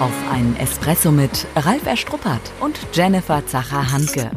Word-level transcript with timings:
Auf 0.00 0.12
einen 0.28 0.56
Espresso 0.56 1.12
mit 1.12 1.46
Ralf 1.54 1.86
Erstruppert 1.86 2.40
und 2.60 2.76
Jennifer 2.92 3.46
Zacher-Hanke. 3.46 4.28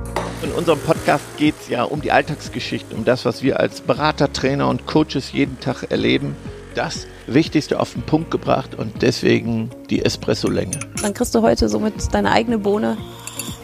In 0.43 0.51
unserem 0.51 0.79
Podcast 0.79 1.25
geht 1.37 1.55
es 1.59 1.67
ja 1.67 1.83
um 1.83 1.99
die 1.99 2.11
Alltagsgeschichte, 2.11 2.95
um 2.95 3.05
das, 3.05 3.25
was 3.25 3.41
wir 3.41 3.59
als 3.59 3.81
Berater, 3.81 4.31
Trainer 4.31 4.69
und 4.69 4.85
Coaches 4.85 5.31
jeden 5.31 5.59
Tag 5.59 5.89
erleben. 5.89 6.35
Das 6.75 7.07
Wichtigste 7.25 7.79
auf 7.79 7.93
den 7.93 8.03
Punkt 8.03 8.29
gebracht 8.29 8.75
und 8.75 9.01
deswegen 9.01 9.71
die 9.89 10.05
Espresso-Länge. 10.05 10.79
Dann 11.01 11.15
kriegst 11.15 11.33
du 11.33 11.41
heute 11.41 11.69
somit 11.69 12.13
deine 12.13 12.31
eigene 12.31 12.59
Bohne, 12.59 12.95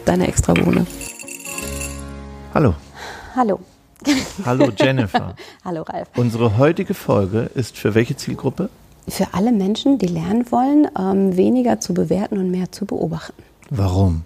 deine 0.04 0.26
extra 0.26 0.52
Bohne. 0.52 0.86
Hallo. 2.52 2.74
Hallo. 3.36 3.60
Hallo 4.44 4.72
Jennifer. 4.76 5.36
Hallo 5.64 5.82
Ralf. 5.82 6.08
Unsere 6.16 6.58
heutige 6.58 6.94
Folge 6.94 7.50
ist 7.54 7.78
für 7.78 7.94
welche 7.94 8.16
Zielgruppe? 8.16 8.68
Für 9.08 9.34
alle 9.34 9.52
Menschen, 9.52 9.98
die 9.98 10.06
lernen 10.06 10.50
wollen, 10.50 10.88
ähm, 10.98 11.36
weniger 11.36 11.80
zu 11.80 11.94
bewerten 11.94 12.38
und 12.38 12.50
mehr 12.50 12.72
zu 12.72 12.86
beobachten. 12.86 13.42
Warum? 13.70 14.22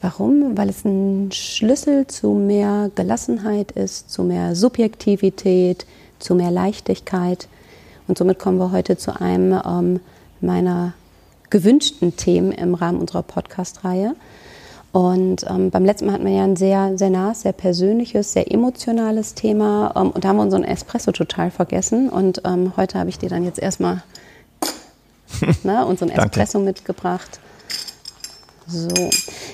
Warum? 0.00 0.56
Weil 0.56 0.68
es 0.68 0.84
ein 0.84 1.30
Schlüssel 1.32 2.06
zu 2.06 2.32
mehr 2.32 2.90
Gelassenheit 2.94 3.72
ist, 3.72 4.10
zu 4.10 4.22
mehr 4.22 4.54
Subjektivität, 4.54 5.86
zu 6.20 6.34
mehr 6.34 6.52
Leichtigkeit. 6.52 7.48
Und 8.06 8.16
somit 8.16 8.38
kommen 8.38 8.58
wir 8.58 8.70
heute 8.70 8.96
zu 8.96 9.20
einem 9.20 9.60
ähm, 9.66 10.00
meiner 10.40 10.94
gewünschten 11.50 12.16
Themen 12.16 12.52
im 12.52 12.74
Rahmen 12.74 13.00
unserer 13.00 13.22
Podcast-Reihe. 13.22 14.14
Und 14.90 15.44
ähm, 15.48 15.70
beim 15.70 15.84
letzten 15.84 16.06
Mal 16.06 16.14
hatten 16.14 16.24
wir 16.24 16.32
ja 16.32 16.44
ein 16.44 16.56
sehr, 16.56 16.96
sehr 16.96 17.10
nahes, 17.10 17.42
sehr 17.42 17.52
persönliches, 17.52 18.32
sehr 18.32 18.50
emotionales 18.50 19.34
Thema. 19.34 19.92
Ähm, 19.94 20.10
und 20.10 20.24
da 20.24 20.28
haben 20.28 20.36
wir 20.36 20.42
unseren 20.42 20.64
Espresso 20.64 21.12
total 21.12 21.50
vergessen. 21.50 22.08
Und 22.08 22.42
ähm, 22.44 22.72
heute 22.76 22.98
habe 22.98 23.10
ich 23.10 23.18
dir 23.18 23.28
dann 23.28 23.44
jetzt 23.44 23.58
erstmal 23.58 24.02
ne, 25.62 25.84
unseren 25.84 26.10
Espresso 26.10 26.58
mitgebracht. 26.58 27.38
So. 28.66 28.88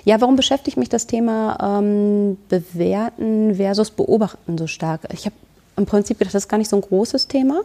Ja, 0.05 0.21
warum 0.21 0.37
beschäftigt 0.37 0.77
mich 0.77 0.89
das 0.89 1.07
Thema 1.07 1.81
ähm, 1.81 2.37
Bewerten 2.49 3.57
versus 3.57 3.91
Beobachten 3.91 4.59
so 4.59 4.67
stark? 4.67 5.03
Ich 5.13 5.25
habe 5.25 5.35
im 5.77 5.87
Prinzip 5.87 6.19
gedacht, 6.19 6.35
das 6.35 6.45
ist 6.45 6.49
gar 6.49 6.59
nicht 6.59 6.71
so 6.71 6.77
ein 6.77 6.83
großes 6.83 7.29
Thema, 7.29 7.63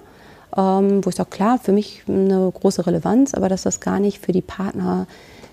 ähm, 0.55 1.03
wo 1.03 1.09
ich 1.09 1.15
sage, 1.15 1.29
klar, 1.29 1.59
für 1.59 1.71
mich 1.71 2.03
eine 2.07 2.51
große 2.51 2.85
Relevanz, 2.85 3.33
aber 3.33 3.49
dass 3.49 3.63
das 3.63 3.79
gar 3.79 3.99
nicht 3.99 4.23
für 4.23 4.31
die 4.31 4.41
Partner 4.41 5.07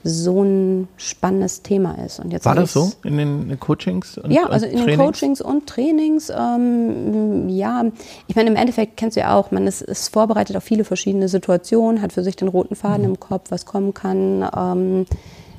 so 0.09 0.43
ein 0.43 0.89
spannendes 0.97 1.63
Thema 1.63 1.97
ist. 2.05 2.21
Und 2.21 2.33
jetzt 2.33 2.45
War 2.45 2.55
das 2.55 2.73
so 2.73 2.93
in 3.03 3.17
den 3.17 3.61
Coachings? 3.61 4.19
Und, 4.19 4.31
ja, 4.31 4.45
also 4.45 4.67
in 4.67 4.87
den 4.87 4.99
Coachings 4.99 5.41
und 5.41 5.67
Trainings. 5.67 6.31
Ähm, 6.31 7.49
ja, 7.49 7.85
ich 8.27 8.37
meine, 8.37 8.51
im 8.51 8.57
Endeffekt 8.57 8.97
kennst 8.97 9.17
du 9.17 9.21
ja 9.21 9.35
auch, 9.35 9.51
man 9.51 9.67
ist, 9.67 9.83
ist, 9.83 10.09
vorbereitet 10.09 10.57
auf 10.57 10.65
viele 10.65 10.85
verschiedene 10.85 11.29
Situationen, 11.29 12.03
hat 12.03 12.13
für 12.13 12.23
sich 12.23 12.37
den 12.37 12.49
roten 12.49 12.77
Faden 12.77 13.03
mhm. 13.03 13.11
im 13.15 13.21
Kopf, 13.21 13.51
was 13.51 13.67
kommen 13.67 13.95
kann, 13.95 14.49
ähm, 14.57 15.07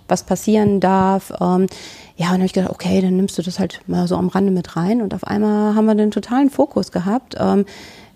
was 0.08 0.24
passieren 0.24 0.80
darf. 0.80 1.32
Ähm, 1.42 1.68
ja, 2.16 2.28
und 2.28 2.32
dann 2.32 2.34
habe 2.34 2.46
ich 2.46 2.54
gedacht, 2.54 2.72
okay, 2.72 3.02
dann 3.02 3.16
nimmst 3.16 3.38
du 3.38 3.42
das 3.42 3.60
halt 3.60 3.82
mal 3.88 4.08
so 4.08 4.16
am 4.16 4.30
Rande 4.30 4.52
mit 4.52 4.76
rein. 4.76 5.02
Und 5.02 5.14
auf 5.14 5.26
einmal 5.26 5.76
haben 5.76 5.86
wir 5.86 5.96
den 5.96 6.12
totalen 6.12 6.50
Fokus 6.50 6.92
gehabt, 6.92 7.36
ähm, 7.40 7.66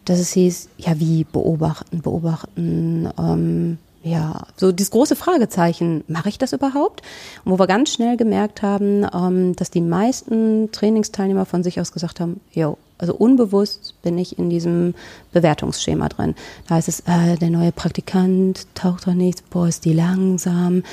dass 0.06 0.20
es 0.20 0.34
hieß, 0.34 0.70
ja, 0.78 1.00
wie 1.00 1.24
beobachten, 1.24 2.02
beobachten, 2.02 3.10
ähm, 3.20 3.78
ja, 4.04 4.48
so 4.58 4.72
dieses 4.72 4.92
große 4.92 5.16
Fragezeichen, 5.16 6.04
mache 6.08 6.30
ich 6.30 6.40
das 6.40 6.54
überhaupt? 6.54 7.02
Und 7.46 7.52
wo 7.52 7.60
wir 7.60 7.68
ganz 7.68 7.94
schnell 7.94 8.18
gemerkt 8.18 8.64
haben, 8.64 9.06
ähm, 9.14 9.56
dass 9.56 9.70
die 9.70 9.82
meisten 9.82 10.72
Trainingsteilnehmer 10.72 11.46
von 11.46 11.64
sich 11.64 11.80
aus 11.80 11.92
gesagt 11.92 12.20
haben, 12.20 12.40
jo, 12.52 12.78
also 12.98 13.16
unbewusst 13.16 13.96
bin 14.02 14.18
ich 14.18 14.40
in 14.40 14.50
diesem 14.50 14.96
Bewertungsschema 15.34 16.10
drin. 16.10 16.36
Da 16.68 16.76
heißt 16.76 16.88
es, 16.88 17.02
äh, 17.02 17.38
der 17.40 17.50
neue 17.50 17.72
Praktikant 17.72 18.68
taucht 18.76 19.08
doch 19.08 19.14
nichts, 19.14 19.44
boah, 19.44 19.68
ist 19.68 19.86
die 19.86 19.94
langsam, 19.94 20.84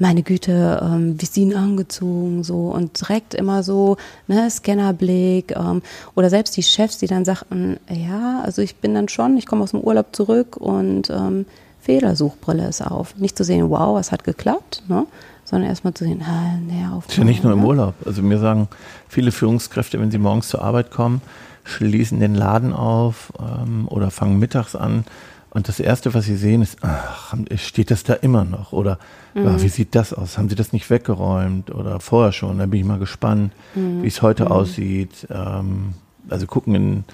meine 0.00 0.22
Güte, 0.22 0.80
ähm, 0.82 1.16
wie 1.18 1.24
ist 1.24 1.36
die 1.36 1.54
angezogen, 1.54 2.44
so 2.44 2.70
und 2.70 3.00
direkt 3.00 3.34
immer 3.34 3.62
so, 3.62 3.96
ne, 4.28 4.48
Scannerblick 4.50 5.54
ähm, 5.56 5.82
oder 6.14 6.30
selbst 6.30 6.56
die 6.56 6.62
Chefs, 6.62 6.98
die 6.98 7.08
dann 7.08 7.24
sagten, 7.24 7.78
ja, 7.88 8.40
also 8.44 8.62
ich 8.62 8.76
bin 8.76 8.94
dann 8.94 9.08
schon, 9.08 9.36
ich 9.36 9.46
komme 9.46 9.64
aus 9.64 9.72
dem 9.72 9.80
Urlaub 9.80 10.14
zurück 10.14 10.56
und 10.56 11.10
ähm, 11.10 11.46
Fehlersuchbrille 11.88 12.68
ist 12.68 12.82
auf. 12.82 13.16
Nicht 13.16 13.38
zu 13.38 13.44
sehen, 13.44 13.70
wow, 13.70 13.98
es 13.98 14.12
hat 14.12 14.22
geklappt, 14.22 14.82
ne? 14.88 15.06
sondern 15.46 15.70
erstmal 15.70 15.94
zu 15.94 16.04
sehen, 16.04 16.22
ah, 16.22 16.58
näher 16.58 16.92
auf. 16.92 17.08
Ist 17.08 17.16
ja 17.16 17.24
nicht 17.24 17.42
nur 17.42 17.54
im 17.54 17.64
Urlaub. 17.64 17.94
Also 18.04 18.20
mir 18.20 18.38
sagen 18.38 18.68
viele 19.08 19.32
Führungskräfte, 19.32 19.98
wenn 19.98 20.10
sie 20.10 20.18
morgens 20.18 20.48
zur 20.48 20.62
Arbeit 20.62 20.90
kommen, 20.90 21.22
schließen 21.64 22.20
den 22.20 22.34
Laden 22.34 22.74
auf 22.74 23.32
ähm, 23.40 23.88
oder 23.88 24.10
fangen 24.10 24.38
mittags 24.38 24.76
an. 24.76 25.04
Und 25.48 25.68
das 25.68 25.80
Erste, 25.80 26.12
was 26.12 26.26
sie 26.26 26.36
sehen, 26.36 26.60
ist, 26.60 26.76
ach, 26.82 27.34
steht 27.56 27.90
das 27.90 28.04
da 28.04 28.12
immer 28.12 28.44
noch? 28.44 28.74
Oder 28.74 28.98
mhm. 29.32 29.46
ach, 29.48 29.62
wie 29.62 29.70
sieht 29.70 29.94
das 29.94 30.12
aus? 30.12 30.36
Haben 30.36 30.50
sie 30.50 30.56
das 30.56 30.74
nicht 30.74 30.90
weggeräumt? 30.90 31.74
Oder 31.74 32.00
vorher 32.00 32.32
schon? 32.32 32.58
Da 32.58 32.66
bin 32.66 32.80
ich 32.80 32.86
mal 32.86 32.98
gespannt, 32.98 33.54
mhm. 33.74 34.02
wie 34.02 34.08
es 34.08 34.20
heute 34.20 34.44
mhm. 34.44 34.52
aussieht. 34.52 35.26
Ähm, 35.30 35.94
also 36.28 36.46
gucken 36.46 36.74
in, 36.74 37.04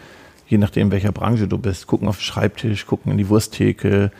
je 0.48 0.58
nachdem, 0.58 0.90
welcher 0.90 1.12
Branche 1.12 1.46
du 1.46 1.58
bist, 1.58 1.86
gucken 1.86 2.08
auf 2.08 2.16
den 2.16 2.22
Schreibtisch, 2.22 2.86
gucken 2.86 3.12
in 3.12 3.18
die 3.18 3.28
Wursttheke, 3.28 4.10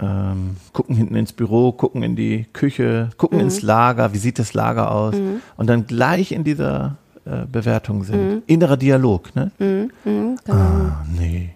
ähm, 0.00 0.56
gucken 0.72 0.94
hinten 0.94 1.14
ins 1.16 1.32
Büro, 1.32 1.72
gucken 1.72 2.02
in 2.02 2.16
die 2.16 2.46
Küche, 2.52 3.10
gucken 3.16 3.38
mhm. 3.38 3.44
ins 3.44 3.62
Lager, 3.62 4.12
wie 4.12 4.18
sieht 4.18 4.38
das 4.38 4.54
Lager 4.54 4.90
aus 4.90 5.14
mhm. 5.14 5.40
und 5.56 5.66
dann 5.68 5.86
gleich 5.86 6.32
in 6.32 6.44
dieser 6.44 6.96
äh, 7.24 7.46
Bewertung 7.50 8.04
sind. 8.04 8.34
Mhm. 8.34 8.42
Innerer 8.46 8.76
Dialog, 8.76 9.34
ne? 9.34 9.50
Mhm. 9.58 9.90
Mhm, 10.04 10.38
genau. 10.44 10.58
Ah, 10.58 11.04
nee. 11.18 11.50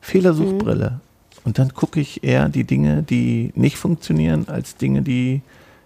Fehlersuchbrille. 0.00 0.90
Mhm. 0.90 1.00
Und 1.44 1.58
dann 1.58 1.74
gucke 1.74 2.00
ich 2.00 2.24
eher 2.24 2.48
die 2.48 2.64
Dinge, 2.64 3.02
die 3.02 3.52
nicht 3.54 3.76
funktionieren, 3.76 4.48
als 4.48 4.76
Dinge, 4.76 5.02
die 5.02 5.42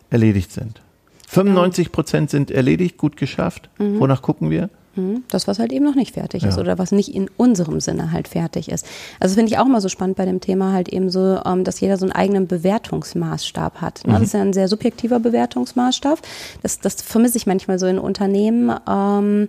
erledigt 0.09 0.53
sind. 0.53 0.81
95 1.29 1.93
Prozent 1.93 2.31
sind 2.31 2.51
erledigt, 2.51 2.97
gut 2.97 3.17
geschafft. 3.17 3.69
Wonach 3.79 4.23
gucken 4.23 4.51
wir? 4.51 4.69
Mhm. 4.97 5.23
Das, 5.29 5.47
was 5.47 5.59
halt 5.59 5.73
eben 5.73 5.85
noch 5.85 5.95
nicht 5.95 6.15
fertig 6.15 6.45
ist 6.45 6.57
ja. 6.57 6.61
oder 6.61 6.79
was 6.79 6.91
nicht 6.91 7.15
in 7.15 7.31
unserem 7.37 7.81
Sinne 7.81 8.11
halt 8.11 8.27
fertig 8.27 8.69
ist. 8.69 8.87
Also 9.21 9.37
finde 9.37 9.53
ich 9.53 9.59
auch 9.59 9.67
mal 9.67 9.81
so 9.81 9.89
spannend 9.89 10.17
bei 10.17 10.25
dem 10.25 10.41
Thema 10.41 10.73
halt 10.73 10.89
eben 10.89 11.11
so, 11.11 11.41
ähm, 11.45 11.65
dass 11.65 11.81
jeder 11.81 11.97
so 11.97 12.05
einen 12.05 12.13
eigenen 12.13 12.47
Bewertungsmaßstab 12.49 13.81
hat. 13.81 14.03
Ne? 14.05 14.13
Mhm. 14.13 14.15
Das 14.15 14.23
ist 14.23 14.35
ja 14.35 14.43
ein 14.43 14.53
sehr 14.53 14.69
subjektiver 14.69 15.21
Bewertungsmaßstab. 15.21 16.21
Das, 16.63 16.81
das 16.81 17.03
vermisse 17.03 17.37
ich 17.37 17.47
manchmal 17.47 17.79
so 17.79 17.87
in 17.87 17.99
Unternehmen, 17.99 18.75
ähm, 18.89 19.49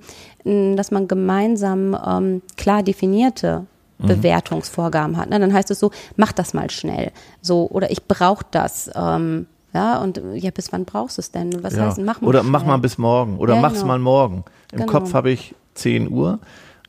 dass 0.76 0.92
man 0.92 1.08
gemeinsam 1.08 1.98
ähm, 2.06 2.42
klar 2.58 2.84
definierte 2.84 3.66
mhm. 3.98 4.08
Bewertungsvorgaben 4.08 5.18
hat. 5.18 5.30
Ne? 5.30 5.40
Dann 5.40 5.54
heißt 5.54 5.72
es 5.72 5.80
so, 5.80 5.92
mach 6.16 6.32
das 6.32 6.54
mal 6.54 6.70
schnell. 6.70 7.12
So, 7.42 7.68
oder 7.70 7.90
ich 7.90 8.06
brauche 8.06 8.46
das. 8.52 8.92
Ähm, 8.96 9.48
ja, 9.74 10.02
und 10.02 10.22
ja, 10.34 10.52
bis 10.52 10.72
wann 10.72 10.86
brauchst 10.86 11.18
du 11.18 11.22
es 11.22 11.32
denn? 11.32 11.64
Was 11.64 11.76
ja. 11.76 11.86
heißt, 11.86 12.00
mach 12.00 12.22
mal 12.22 12.28
Oder 12.28 12.40
schnell. 12.42 12.52
mach 12.52 12.66
mal 12.66 12.78
bis 12.78 12.98
morgen. 12.98 13.38
Oder 13.38 13.56
ja, 13.56 13.62
mach's 13.62 13.76
genau. 13.76 13.88
mal 13.88 14.00
morgen. 14.00 14.44
Im 14.72 14.80
genau. 14.80 14.92
Kopf 14.92 15.14
habe 15.14 15.32
ich 15.32 15.56
10 15.76 16.12
Uhr. 16.12 16.40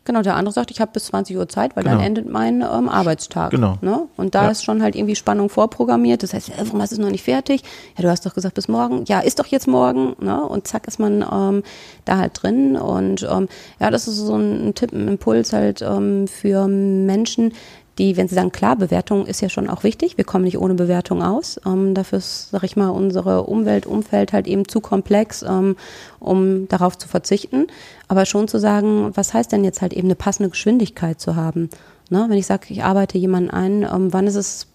Genau, 0.05 0.23
der 0.23 0.35
andere 0.35 0.53
sagt, 0.53 0.73
ich 0.73 0.81
habe 0.81 0.91
bis 0.93 1.05
20 1.07 1.37
Uhr 1.37 1.49
Zeit, 1.49 1.77
weil 1.77 1.85
genau. 1.85 1.97
dann 1.97 2.05
endet 2.05 2.29
mein 2.29 2.63
ähm, 2.63 2.89
Arbeitstag. 2.89 3.53
Genau. 3.53 3.79
Ne? 3.83 4.09
Und 4.17 4.35
da 4.35 4.45
ja. 4.45 4.51
ist 4.51 4.65
schon 4.65 4.83
halt 4.83 4.97
irgendwie 4.97 5.15
Spannung 5.15 5.49
vorprogrammiert. 5.49 6.25
Das 6.25 6.35
heißt, 6.35 6.49
äh, 6.49 6.53
warum 6.65 6.83
hast 6.83 6.91
du 6.91 6.97
es 6.97 7.01
noch 7.01 7.11
nicht 7.11 7.23
fertig? 7.23 7.63
Ja, 7.97 8.03
du 8.03 8.11
hast 8.11 8.27
doch 8.27 8.35
gesagt 8.35 8.57
bis 8.57 8.67
morgen. 8.67 9.05
Ja, 9.07 9.21
ist 9.21 9.39
doch 9.39 9.47
jetzt 9.47 9.69
morgen. 9.69 10.17
Ne? 10.19 10.45
Und 10.45 10.67
zack 10.67 10.89
ist 10.89 10.99
man 10.99 11.25
ähm, 11.31 11.63
da 12.05 12.17
halt 12.19 12.43
drin. 12.43 12.77
Und 12.77 13.23
ähm, 13.31 13.49
ja, 13.79 13.91
das 13.91 14.09
ist 14.09 14.17
so 14.17 14.35
ein, 14.35 14.69
ein 14.69 14.75
Tipp, 14.75 14.93
ein 14.93 15.07
Impuls 15.07 15.53
halt 15.53 15.83
ähm, 15.83 16.27
für 16.27 16.67
Menschen, 16.67 17.53
die, 17.99 18.17
wenn 18.17 18.29
Sie 18.29 18.35
sagen, 18.35 18.53
klar, 18.53 18.77
Bewertung 18.77 19.27
ist 19.27 19.43
ja 19.43 19.49
schon 19.49 19.69
auch 19.69 19.85
wichtig, 19.85 20.17
wir 20.17 20.25
kommen 20.25 20.45
nicht 20.45 20.59
ohne 20.59 20.75
Bewertung 20.75 21.23
aus. 21.23 21.61
Ähm, 21.67 21.95
dafür 21.95 22.19
ist, 22.19 22.51
sag 22.51 22.63
ich 22.63 22.77
mal, 22.77 22.89
unsere 22.89 23.45
Umwelt, 23.45 23.87
Umfeld 23.87 24.33
halt 24.33 24.47
eben 24.47 24.67
zu 24.67 24.81
komplex, 24.81 25.43
ähm, 25.43 25.77
um 26.19 26.69
darauf 26.69 26.97
zu 26.97 27.09
verzichten. 27.09 27.67
Aber 28.09 28.25
schon 28.25 28.49
zu 28.49 28.59
sagen, 28.59 29.11
was 29.15 29.35
heißt 29.35 29.53
denn 29.53 29.65
jetzt 29.65 29.83
halt 29.83 29.93
eben 29.93 30.09
eine 30.09 30.15
passende 30.15 30.49
Geschwindigkeit 30.51 31.21
zu 31.21 31.37
haben? 31.37 31.69
Ne? 32.09 32.25
Wenn 32.29 32.39
ich 32.39 32.47
sage, 32.47 32.67
ich 32.69 32.83
arbeite 32.83 33.19
jemanden 33.19 33.51
ein, 33.51 33.83
ähm, 33.83 34.13
wann 34.13 34.27
ist 34.27 34.37
es 34.37 34.69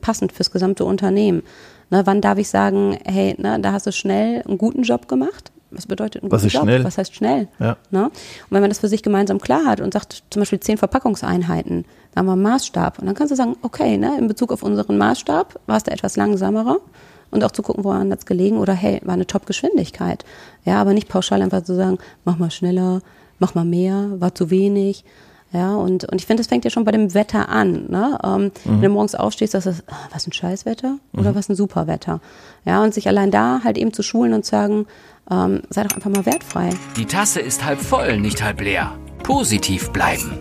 passend 0.00 0.32
fürs 0.32 0.50
gesamte 0.50 0.84
Unternehmen? 0.84 1.42
Ne? 1.90 2.02
Wann 2.04 2.20
darf 2.20 2.38
ich 2.38 2.48
sagen, 2.48 2.98
hey, 3.04 3.34
ne, 3.38 3.60
da 3.60 3.72
hast 3.72 3.86
du 3.86 3.92
schnell 3.92 4.42
einen 4.42 4.58
guten 4.58 4.82
Job 4.82 5.08
gemacht? 5.08 5.52
Was 5.72 5.86
bedeutet 5.86 6.22
ein 6.22 6.30
was 6.30 6.44
ist 6.44 6.52
Job? 6.52 6.62
Schnell? 6.62 6.84
Was 6.84 6.98
heißt 6.98 7.14
schnell? 7.14 7.48
Ja. 7.58 7.76
Ne? 7.90 8.04
Und 8.04 8.12
wenn 8.50 8.60
man 8.60 8.70
das 8.70 8.80
für 8.80 8.88
sich 8.88 9.02
gemeinsam 9.02 9.40
klar 9.40 9.64
hat 9.64 9.80
und 9.80 9.92
sagt, 9.92 10.22
zum 10.30 10.40
Beispiel 10.40 10.60
zehn 10.60 10.78
Verpackungseinheiten, 10.78 11.84
da 12.12 12.18
haben 12.18 12.26
wir 12.26 12.32
einen 12.32 12.42
Maßstab. 12.42 12.98
Und 12.98 13.06
dann 13.06 13.14
kannst 13.14 13.32
du 13.32 13.36
sagen, 13.36 13.56
okay, 13.62 13.96
ne, 13.96 14.16
in 14.18 14.28
Bezug 14.28 14.52
auf 14.52 14.62
unseren 14.62 14.98
Maßstab 14.98 15.60
war 15.66 15.76
es 15.76 15.84
da 15.84 15.92
etwas 15.92 16.16
langsamerer. 16.16 16.78
Und 17.30 17.42
auch 17.44 17.50
zu 17.50 17.62
gucken, 17.62 17.82
woran 17.84 18.12
es 18.12 18.26
gelegen 18.26 18.58
oder 18.58 18.74
hey, 18.74 19.00
war 19.04 19.14
eine 19.14 19.26
Top-Geschwindigkeit. 19.26 20.24
Ja, 20.64 20.80
aber 20.80 20.92
nicht 20.92 21.08
pauschal 21.08 21.40
einfach 21.40 21.64
zu 21.64 21.74
sagen, 21.74 21.96
mach 22.26 22.38
mal 22.38 22.50
schneller, 22.50 23.00
mach 23.38 23.54
mal 23.54 23.64
mehr, 23.64 24.20
war 24.20 24.34
zu 24.34 24.50
wenig. 24.50 25.04
Ja, 25.52 25.74
und, 25.74 26.04
und 26.04 26.18
ich 26.20 26.26
finde, 26.26 26.40
das 26.40 26.48
fängt 26.48 26.64
ja 26.64 26.70
schon 26.70 26.84
bei 26.84 26.92
dem 26.92 27.12
Wetter 27.12 27.48
an. 27.50 27.86
Ne? 27.88 28.18
Ähm, 28.24 28.44
mhm. 28.44 28.50
Wenn 28.64 28.82
du 28.82 28.88
morgens 28.90 29.14
aufstehst, 29.14 29.52
dass 29.52 29.64
das, 29.64 29.82
ah, 29.86 30.08
was 30.10 30.26
ein 30.26 30.32
Scheißwetter 30.32 30.98
oder 31.12 31.30
mhm. 31.32 31.34
was 31.34 31.48
ein 31.50 31.54
Superwetter. 31.54 32.20
Ja, 32.64 32.82
und 32.82 32.94
sich 32.94 33.06
allein 33.06 33.30
da 33.30 33.60
halt 33.62 33.76
eben 33.76 33.92
zu 33.92 34.02
schulen 34.02 34.32
und 34.32 34.44
zu 34.44 34.52
sagen, 34.52 34.86
ähm, 35.30 35.62
sei 35.68 35.84
doch 35.84 35.94
einfach 35.94 36.10
mal 36.10 36.24
wertfrei. 36.24 36.70
Die 36.96 37.04
Tasse 37.04 37.40
ist 37.40 37.64
halb 37.64 37.80
voll, 37.80 38.18
nicht 38.18 38.42
halb 38.42 38.60
leer. 38.62 38.92
Positiv 39.22 39.90
bleiben. 39.90 40.38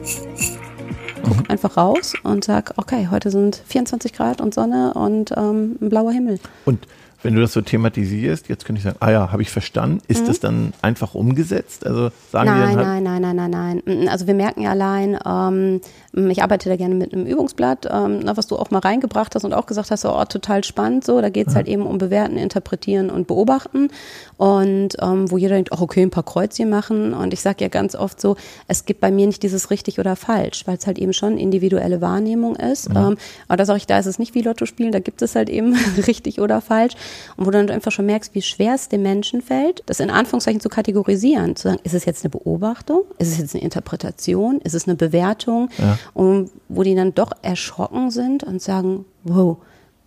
guck 1.24 1.38
mhm. 1.38 1.44
einfach 1.50 1.76
raus 1.76 2.14
und 2.24 2.46
sag, 2.46 2.74
okay, 2.78 3.10
heute 3.12 3.32
sind 3.32 3.62
24 3.68 4.14
Grad 4.14 4.40
und 4.40 4.54
Sonne 4.54 4.94
und 4.94 5.32
ähm, 5.36 5.78
ein 5.82 5.90
blauer 5.90 6.14
Himmel. 6.14 6.40
Und 6.66 6.88
wenn 7.24 7.36
du 7.36 7.42
das 7.42 7.54
so 7.54 7.62
thematisierst, 7.62 8.50
jetzt 8.50 8.66
könnte 8.66 8.80
ich 8.80 8.84
sagen, 8.84 8.98
ah 9.00 9.12
ja, 9.12 9.32
habe 9.32 9.42
ich 9.42 9.52
verstanden. 9.52 10.02
Ist 10.08 10.24
mhm. 10.24 10.28
das 10.28 10.40
dann 10.40 10.74
einfach 10.82 11.14
umgesetzt? 11.14 11.86
Also 11.86 12.12
sagen 12.32 12.50
nein, 12.50 12.70
die 12.70 12.76
dann 12.76 12.86
halt 12.86 13.04
nein, 13.04 13.22
nein, 13.22 13.36
nein, 13.36 13.52
nein, 13.52 13.82
nein. 13.86 14.10
Also 14.10 14.28
wir 14.28 14.34
merken 14.34 14.62
ja 14.62 14.72
allein, 14.72 15.18
ähm, 15.26 15.82
ich 16.14 16.44
arbeite 16.44 16.68
da 16.68 16.76
gerne 16.76 16.94
mit 16.94 17.14
einem 17.14 17.26
Übungsblatt, 17.26 17.88
ähm, 17.90 18.22
was 18.26 18.48
du 18.48 18.58
auch 18.58 18.70
mal 18.70 18.80
reingebracht 18.80 19.34
hast 19.34 19.46
und 19.46 19.54
auch 19.54 19.66
gesagt 19.66 19.92
hast, 19.92 20.04
oh, 20.04 20.26
total 20.26 20.64
spannend 20.64 21.06
so. 21.06 21.22
Da 21.22 21.30
geht 21.30 21.48
es 21.48 21.56
halt 21.56 21.70
eben 21.70 21.84
um 21.84 21.98
Bewerten, 21.98 22.38
Interpretieren 22.38 23.10
und 23.10 23.28
Beobachten. 23.28 23.90
Und 24.36 24.98
ähm, 25.02 25.32
wo 25.32 25.38
jeder 25.38 25.56
denkt, 25.56 25.70
oh, 25.72 25.82
okay, 25.82 26.02
ein 26.02 26.10
paar 26.10 26.24
Kreuzchen 26.24 26.70
machen. 26.70 27.14
Und 27.14 27.34
ich 27.34 27.40
sage 27.40 27.64
ja 27.64 27.70
ganz 27.70 27.96
oft 27.96 28.20
so, 28.20 28.36
es 28.68 28.84
gibt 28.86 29.00
bei 29.00 29.10
mir 29.10 29.26
nicht 29.26 29.42
dieses 29.42 29.70
richtig 29.70 30.00
oder 30.00 30.18
falsch, 30.18 30.68
weil 30.68 30.78
es 30.78 30.86
halt 30.86 31.00
eben 31.00 31.14
schon 31.14 31.38
individuelle 31.38 32.02
Wahrnehmung 32.02 32.58
ist. 32.58 32.90
Mhm. 32.90 32.98
Ähm, 32.98 33.18
aber 33.48 33.58
da 33.58 33.66
sage 33.66 33.78
ich, 33.78 33.88
da 33.88 33.98
ist 33.98 34.06
es 34.06 34.20
nicht 34.20 34.36
wie 34.36 34.42
Lotto 34.42 34.66
spielen, 34.66 34.92
da 34.92 35.00
gibt 35.00 35.22
es 35.22 35.36
halt 35.36 35.50
eben 35.50 35.76
richtig 36.08 36.42
oder 36.42 36.60
falsch. 36.60 36.96
Und 37.38 37.46
wo 37.46 37.52
du 37.52 37.58
dann 37.58 37.70
einfach 37.70 37.92
schon 37.92 38.06
merkst, 38.06 38.36
wie 38.36 38.42
schwer 38.42 38.76
es 38.76 38.90
dem 38.90 39.02
Menschen 39.02 39.42
fällt, 39.42 39.84
das 39.86 40.02
in 40.02 40.10
Anführungszeichen 40.10 40.60
zu 40.60 40.68
kategorisieren, 40.68 41.56
zu 41.56 41.70
sagen, 41.70 41.80
ist 41.84 41.94
es 41.94 42.04
jetzt 42.04 42.26
eine 42.26 42.32
Beobachtung, 42.32 43.04
ist 43.18 43.30
es 43.30 43.38
jetzt 43.38 43.56
eine 43.56 43.64
Interpretation, 43.64 44.60
ist 44.60 44.74
es 44.74 44.88
eine 44.88 44.96
Bewertung? 44.96 45.70
Ja. 45.78 45.98
Und 46.14 46.50
wo 46.70 46.84
die 46.84 46.96
dann 46.96 47.14
doch 47.14 47.32
erschrocken 47.42 48.12
sind 48.12 48.44
und 48.44 48.62
sagen, 48.62 49.06
wow, 49.24 49.58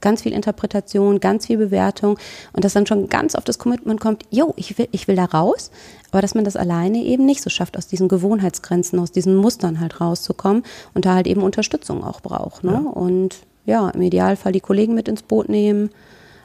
ganz 0.01 0.23
viel 0.23 0.33
Interpretation, 0.33 1.19
ganz 1.19 1.47
viel 1.47 1.57
Bewertung 1.57 2.19
und 2.53 2.65
dass 2.65 2.75
dann 2.75 2.87
schon 2.87 3.09
ganz 3.09 3.35
auf 3.35 3.45
das 3.45 3.59
Commitment 3.59 4.01
kommt, 4.01 4.25
jo, 4.31 4.53
ich 4.57 4.77
will, 4.79 4.89
ich 4.93 5.09
will 5.09 5.17
da 5.17 5.25
raus, 5.25 5.71
aber 6.11 6.21
dass 6.21 6.35
man 6.35 6.45
das 6.45 6.57
alleine 6.57 6.99
eben 6.99 7.25
nicht 7.25 7.43
so 7.43 7.49
schafft, 7.49 7.79
aus 7.79 7.87
diesen 7.87 8.09
Gewohnheitsgrenzen, 8.09 8.99
aus 8.99 9.13
diesen 9.13 9.35
Mustern 9.35 9.81
halt 9.81 10.03
rauszukommen 10.03 10.63
und 10.93 11.07
da 11.07 11.15
halt 11.15 11.27
eben 11.27 11.43
Unterstützung 11.43 12.05
auch 12.05 12.21
braucht. 12.21 12.65
Ne? 12.65 12.73
Ja. 12.73 12.91
Und 12.91 13.37
ja, 13.65 13.89
im 13.89 14.03
Idealfall 14.03 14.53
die 14.53 14.61
Kollegen 14.61 14.95
mit 14.95 15.09
ins 15.09 15.23
Boot 15.23 15.49
nehmen, 15.49 15.89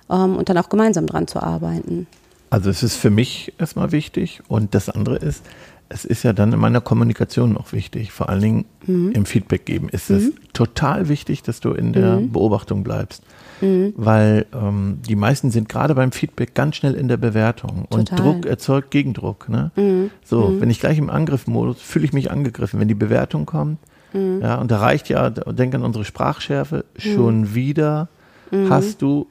ähm, 0.10 0.36
und 0.36 0.50
dann 0.50 0.58
auch 0.58 0.70
gemeinsam 0.70 1.06
dran 1.06 1.28
zu 1.28 1.42
arbeiten. 1.42 2.08
Also 2.50 2.70
es 2.70 2.82
ist 2.82 2.96
für 2.96 3.12
mich 3.12 3.54
erstmal 3.60 3.92
wichtig 3.92 4.42
und 4.48 4.74
das 4.74 4.90
andere 4.90 5.18
ist, 5.18 5.44
es 5.90 6.06
ist 6.06 6.24
ja 6.24 6.34
dann 6.34 6.54
in 6.54 6.60
meiner 6.60 6.82
Kommunikation 6.82 7.54
noch 7.54 7.74
wichtig, 7.74 8.12
vor 8.12 8.30
allen 8.30 8.42
Dingen 8.42 8.66
mhm. 8.86 9.12
im 9.12 9.26
Feedback 9.26 9.66
geben. 9.66 9.90
Ist 9.90 10.12
es 10.12 10.26
mhm. 10.26 10.34
total 10.54 11.10
wichtig, 11.10 11.42
dass 11.42 11.60
du 11.60 11.72
in 11.72 11.94
der 11.94 12.20
mhm. 12.20 12.32
Beobachtung 12.32 12.84
bleibst. 12.84 13.24
Mhm. 13.60 13.94
Weil 13.98 14.46
ähm, 14.54 15.00
die 15.08 15.16
meisten 15.16 15.50
sind 15.50 15.68
gerade 15.68 15.96
beim 15.96 16.12
Feedback 16.12 16.54
ganz 16.54 16.76
schnell 16.76 16.94
in 16.94 17.08
der 17.08 17.18
Bewertung 17.18 17.88
total. 17.90 18.00
und 18.00 18.20
Druck 18.20 18.46
erzeugt 18.46 18.92
Gegendruck. 18.92 19.50
Ne? 19.50 19.72
Mhm. 19.76 20.12
So, 20.24 20.50
mhm. 20.50 20.62
wenn 20.62 20.70
ich 20.70 20.80
gleich 20.80 21.00
im 21.00 21.10
Angriffmodus 21.10 21.82
fühle 21.82 22.06
ich 22.06 22.14
mich 22.14 22.30
angegriffen. 22.30 22.80
Wenn 22.80 22.88
die 22.88 22.96
Bewertung 22.96 23.46
kommt, 23.46 23.80
ja, 24.12 24.56
und 24.56 24.72
da 24.72 24.80
reicht 24.80 25.08
ja, 25.10 25.30
denk 25.30 25.76
an 25.76 25.84
unsere 25.84 26.04
Sprachschärfe, 26.04 26.84
schon 26.98 27.54
wieder 27.54 28.10
hast 28.52 29.04
du 29.04 29.28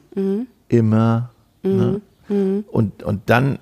immer. 0.68 1.30
Ne? 1.64 2.00
Und, 2.28 3.02
und 3.02 3.22
dann 3.26 3.58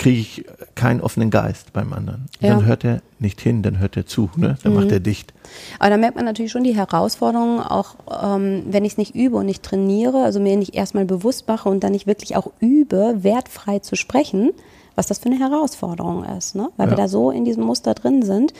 kriege 0.00 0.18
ich 0.18 0.44
keinen 0.76 1.02
offenen 1.02 1.28
Geist 1.28 1.74
beim 1.74 1.92
anderen. 1.92 2.24
Ja. 2.40 2.54
Dann 2.54 2.64
hört 2.64 2.84
er 2.84 3.02
nicht 3.18 3.38
hin, 3.38 3.62
dann 3.62 3.78
hört 3.80 3.98
er 3.98 4.06
zu, 4.06 4.30
ne? 4.34 4.56
dann 4.62 4.72
mhm. 4.72 4.80
macht 4.80 4.92
er 4.92 4.98
dicht. 4.98 5.34
Aber 5.78 5.90
da 5.90 5.98
merkt 5.98 6.16
man 6.16 6.24
natürlich 6.24 6.50
schon 6.50 6.64
die 6.64 6.74
Herausforderungen, 6.74 7.60
auch 7.60 7.96
ähm, 8.24 8.62
wenn 8.70 8.86
ich 8.86 8.92
es 8.92 8.98
nicht 8.98 9.14
übe 9.14 9.36
und 9.36 9.44
nicht 9.44 9.62
trainiere, 9.62 10.24
also 10.24 10.40
mir 10.40 10.56
nicht 10.56 10.74
erstmal 10.74 11.04
bewusst 11.04 11.46
mache 11.48 11.68
und 11.68 11.84
dann 11.84 11.92
nicht 11.92 12.06
wirklich 12.06 12.34
auch 12.34 12.50
übe, 12.60 13.16
wertfrei 13.18 13.80
zu 13.80 13.94
sprechen, 13.94 14.52
was 15.00 15.06
das 15.06 15.18
für 15.18 15.30
eine 15.30 15.38
Herausforderung 15.38 16.24
ist, 16.24 16.54
ne? 16.54 16.68
weil 16.76 16.88
ja. 16.88 16.92
wir 16.92 16.96
da 16.96 17.08
so 17.08 17.30
in 17.30 17.46
diesem 17.46 17.64
Muster 17.64 17.94
drin 17.94 18.20
sind. 18.20 18.52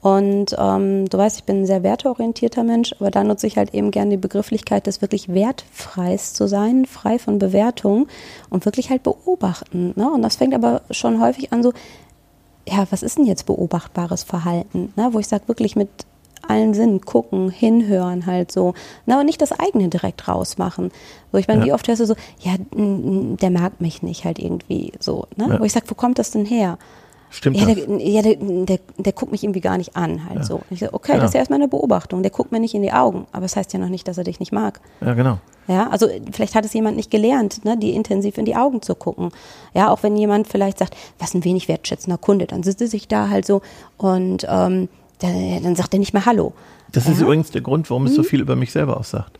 Und 0.00 0.54
ähm, 0.56 1.08
du 1.08 1.18
weißt, 1.18 1.38
ich 1.40 1.44
bin 1.44 1.62
ein 1.62 1.66
sehr 1.66 1.82
werteorientierter 1.82 2.62
Mensch, 2.62 2.94
aber 3.00 3.10
da 3.10 3.24
nutze 3.24 3.48
ich 3.48 3.56
halt 3.56 3.74
eben 3.74 3.90
gerne 3.90 4.12
die 4.12 4.16
Begrifflichkeit 4.16 4.86
des 4.86 5.02
wirklich 5.02 5.28
wertfreis 5.28 6.34
zu 6.34 6.46
sein, 6.46 6.86
frei 6.86 7.18
von 7.18 7.40
Bewertung 7.40 8.06
und 8.48 8.64
wirklich 8.64 8.90
halt 8.90 9.02
beobachten. 9.02 9.92
Ne? 9.96 10.08
Und 10.08 10.22
das 10.22 10.36
fängt 10.36 10.54
aber 10.54 10.82
schon 10.92 11.20
häufig 11.20 11.52
an 11.52 11.64
so, 11.64 11.72
ja, 12.68 12.86
was 12.90 13.02
ist 13.02 13.18
denn 13.18 13.26
jetzt 13.26 13.46
beobachtbares 13.46 14.22
Verhalten? 14.22 14.92
Ne? 14.94 15.08
Wo 15.10 15.18
ich 15.18 15.26
sage, 15.26 15.48
wirklich 15.48 15.74
mit 15.74 15.88
allen 16.48 16.74
Sinnen 16.74 17.00
gucken, 17.00 17.50
hinhören 17.50 18.26
halt 18.26 18.52
so. 18.52 18.74
Na, 19.06 19.20
und 19.20 19.26
nicht 19.26 19.40
das 19.40 19.52
eigene 19.52 19.88
direkt 19.88 20.28
rausmachen. 20.28 20.90
So, 21.32 21.38
ich 21.38 21.48
meine, 21.48 21.60
ja. 21.60 21.66
wie 21.66 21.72
oft 21.72 21.88
hörst 21.88 22.00
du 22.00 22.06
so, 22.06 22.14
ja, 22.40 22.54
der 22.70 23.50
mag 23.50 23.80
mich 23.80 24.02
nicht 24.02 24.24
halt 24.24 24.38
irgendwie 24.38 24.92
so. 25.00 25.26
Ne? 25.36 25.46
Ja. 25.48 25.60
Wo 25.60 25.64
ich 25.64 25.72
sage, 25.72 25.86
wo 25.88 25.94
kommt 25.94 26.18
das 26.18 26.30
denn 26.30 26.44
her? 26.44 26.78
Stimmt 27.30 27.58
ja, 27.58 27.66
der, 27.66 28.00
ja 28.00 28.22
der, 28.22 28.36
der, 28.36 28.78
der, 28.96 29.12
guckt 29.12 29.32
mich 29.32 29.44
irgendwie 29.44 29.60
gar 29.60 29.76
nicht 29.76 29.96
an, 29.96 30.24
halt 30.26 30.38
ja. 30.38 30.44
so. 30.44 30.62
ich 30.70 30.80
sage, 30.80 30.94
okay, 30.94 31.12
genau. 31.12 31.22
das 31.22 31.30
ist 31.30 31.34
ja 31.34 31.40
erstmal 31.40 31.58
eine 31.58 31.68
Beobachtung. 31.68 32.22
Der 32.22 32.30
guckt 32.30 32.52
mir 32.52 32.60
nicht 32.60 32.74
in 32.74 32.82
die 32.82 32.92
Augen, 32.92 33.26
aber 33.32 33.44
es 33.44 33.52
das 33.52 33.58
heißt 33.58 33.72
ja 33.74 33.78
noch 33.78 33.90
nicht, 33.90 34.08
dass 34.08 34.16
er 34.16 34.24
dich 34.24 34.40
nicht 34.40 34.52
mag. 34.52 34.80
Ja, 35.02 35.12
genau. 35.12 35.38
Ja, 35.66 35.90
also 35.90 36.08
vielleicht 36.32 36.54
hat 36.54 36.64
es 36.64 36.72
jemand 36.72 36.96
nicht 36.96 37.10
gelernt, 37.10 37.64
ne, 37.66 37.76
die 37.76 37.92
intensiv 37.92 38.38
in 38.38 38.46
die 38.46 38.56
Augen 38.56 38.80
zu 38.80 38.94
gucken. 38.94 39.30
Ja, 39.74 39.90
auch 39.90 40.02
wenn 40.02 40.16
jemand 40.16 40.48
vielleicht 40.48 40.78
sagt, 40.78 40.96
was 41.18 41.34
ein 41.34 41.44
wenig 41.44 41.68
wertschätzender 41.68 42.16
Kunde, 42.16 42.46
dann 42.46 42.62
sitzt 42.62 42.80
er 42.80 42.88
sich 42.88 43.06
da 43.06 43.28
halt 43.28 43.46
so 43.46 43.60
und 43.98 44.46
ähm, 44.48 44.88
dann 45.20 45.76
sagt 45.76 45.94
er 45.94 45.98
nicht 45.98 46.12
mehr 46.12 46.26
Hallo. 46.26 46.52
Das 46.92 47.06
ja? 47.06 47.12
ist 47.12 47.20
übrigens 47.20 47.50
der 47.50 47.60
Grund, 47.60 47.90
warum 47.90 48.06
es 48.06 48.14
so 48.14 48.22
hm? 48.22 48.28
viel 48.28 48.40
über 48.40 48.56
mich 48.56 48.72
selber 48.72 48.96
aussagt. 48.96 49.38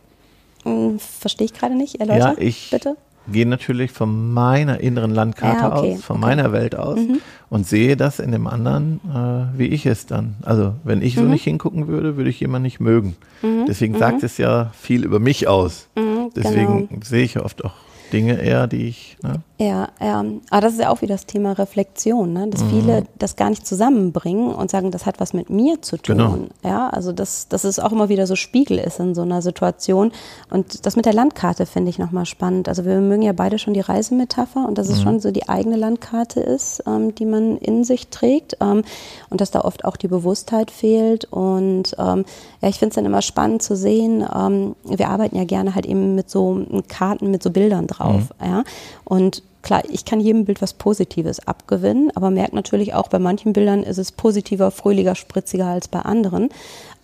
Hm, 0.63 0.99
verstehe 0.99 1.45
ich 1.45 1.53
gerade 1.53 1.75
nicht. 1.75 1.99
Erläuter, 1.99 2.33
ja, 2.33 2.35
ich 2.37 2.69
bitte. 2.69 2.95
gehe 3.31 3.45
natürlich 3.45 3.91
von 3.91 4.33
meiner 4.33 4.81
inneren 4.81 5.11
Landkarte 5.11 5.61
ja, 5.61 5.77
okay, 5.77 5.93
aus, 5.95 6.03
von 6.03 6.17
okay. 6.17 6.25
meiner 6.25 6.51
Welt 6.51 6.75
aus 6.75 6.99
mhm. 6.99 7.21
und 7.49 7.65
sehe 7.65 7.95
das 7.95 8.19
in 8.19 8.31
dem 8.31 8.45
anderen, 8.45 8.99
äh, 9.09 9.57
wie 9.57 9.67
ich 9.67 9.85
es 9.85 10.05
dann. 10.05 10.35
Also 10.41 10.73
wenn 10.83 11.01
ich 11.01 11.15
so 11.15 11.21
mhm. 11.21 11.31
nicht 11.31 11.43
hingucken 11.43 11.87
würde, 11.87 12.17
würde 12.17 12.29
ich 12.29 12.39
jemanden 12.39 12.63
nicht 12.63 12.79
mögen. 12.79 13.15
Mhm. 13.41 13.65
Deswegen 13.67 13.97
sagt 13.97 14.19
mhm. 14.19 14.25
es 14.25 14.37
ja 14.37 14.71
viel 14.77 15.05
über 15.05 15.19
mich 15.19 15.47
aus. 15.47 15.87
Mhm, 15.95 16.31
Deswegen 16.35 16.89
genau. 16.89 17.01
sehe 17.03 17.23
ich 17.23 17.39
oft 17.39 17.63
auch 17.63 17.73
Dinge 18.11 18.41
eher, 18.41 18.67
die 18.67 18.87
ich. 18.87 19.17
Ne? 19.21 19.41
Ja, 19.59 19.89
ja. 19.99 20.23
Aber 20.49 20.61
das 20.61 20.73
ist 20.73 20.79
ja 20.79 20.89
auch 20.89 21.01
wieder 21.01 21.15
das 21.15 21.25
Thema 21.25 21.51
Reflexion, 21.51 22.31
ne? 22.31 22.47
dass 22.47 22.63
mhm. 22.63 22.69
viele 22.69 23.03
das 23.17 23.35
gar 23.35 23.49
nicht 23.49 23.67
zusammenbringen 23.67 24.53
und 24.53 24.71
sagen, 24.71 24.89
das 24.89 25.05
hat 25.05 25.19
was 25.19 25.33
mit 25.33 25.49
mir 25.49 25.81
zu 25.81 25.97
tun. 25.97 26.17
Genau. 26.17 26.37
Ja, 26.63 26.89
also 26.89 27.11
dass, 27.11 27.49
dass 27.49 27.65
es 27.65 27.79
auch 27.79 27.91
immer 27.91 28.09
wieder 28.09 28.25
so 28.25 28.35
Spiegel 28.35 28.77
ist 28.77 28.99
in 28.99 29.15
so 29.15 29.21
einer 29.21 29.41
Situation. 29.41 30.11
Und 30.49 30.85
das 30.85 30.95
mit 30.95 31.05
der 31.05 31.13
Landkarte 31.13 31.65
finde 31.65 31.89
ich 31.89 31.99
nochmal 31.99 32.25
spannend. 32.25 32.69
Also 32.69 32.85
wir 32.85 32.99
mögen 33.01 33.21
ja 33.21 33.33
beide 33.33 33.59
schon 33.59 33.73
die 33.73 33.81
Reisemetapher 33.81 34.65
und 34.65 34.77
dass 34.77 34.89
es 34.89 34.99
mhm. 34.99 35.03
schon 35.03 35.19
so 35.19 35.31
die 35.31 35.49
eigene 35.49 35.75
Landkarte 35.75 36.39
ist, 36.39 36.83
ähm, 36.87 37.13
die 37.13 37.25
man 37.25 37.57
in 37.57 37.83
sich 37.83 38.07
trägt 38.07 38.57
ähm, 38.61 38.83
und 39.29 39.41
dass 39.41 39.51
da 39.51 39.61
oft 39.61 39.83
auch 39.83 39.97
die 39.97 40.07
Bewusstheit 40.07 40.71
fehlt. 40.71 41.25
Und 41.25 41.95
ähm, 41.97 42.23
ja, 42.61 42.69
ich 42.69 42.79
finde 42.79 42.89
es 42.89 42.95
dann 42.95 43.05
immer 43.05 43.21
spannend 43.21 43.61
zu 43.61 43.75
sehen. 43.75 44.25
Ähm, 44.33 44.75
wir 44.85 45.09
arbeiten 45.09 45.35
ja 45.35 45.43
gerne 45.43 45.75
halt 45.75 45.85
eben 45.85 46.15
mit 46.15 46.29
so 46.29 46.65
Karten, 46.87 47.29
mit 47.29 47.43
so 47.43 47.51
Bildern 47.51 47.87
drauf 47.87 47.98
drauf. 47.99 48.29
Mhm. 48.39 48.45
Ja? 48.45 48.63
Und 49.03 49.43
klar, 49.61 49.83
ich 49.89 50.05
kann 50.05 50.19
jedem 50.19 50.45
Bild 50.45 50.61
was 50.61 50.73
Positives 50.73 51.45
abgewinnen, 51.45 52.11
aber 52.15 52.29
merke 52.29 52.55
natürlich 52.55 52.93
auch, 52.93 53.07
bei 53.07 53.19
manchen 53.19 53.53
Bildern 53.53 53.83
ist 53.83 53.97
es 53.97 54.11
positiver, 54.11 54.71
fröhlicher, 54.71 55.15
spritziger 55.15 55.67
als 55.67 55.87
bei 55.87 55.99
anderen. 55.99 56.49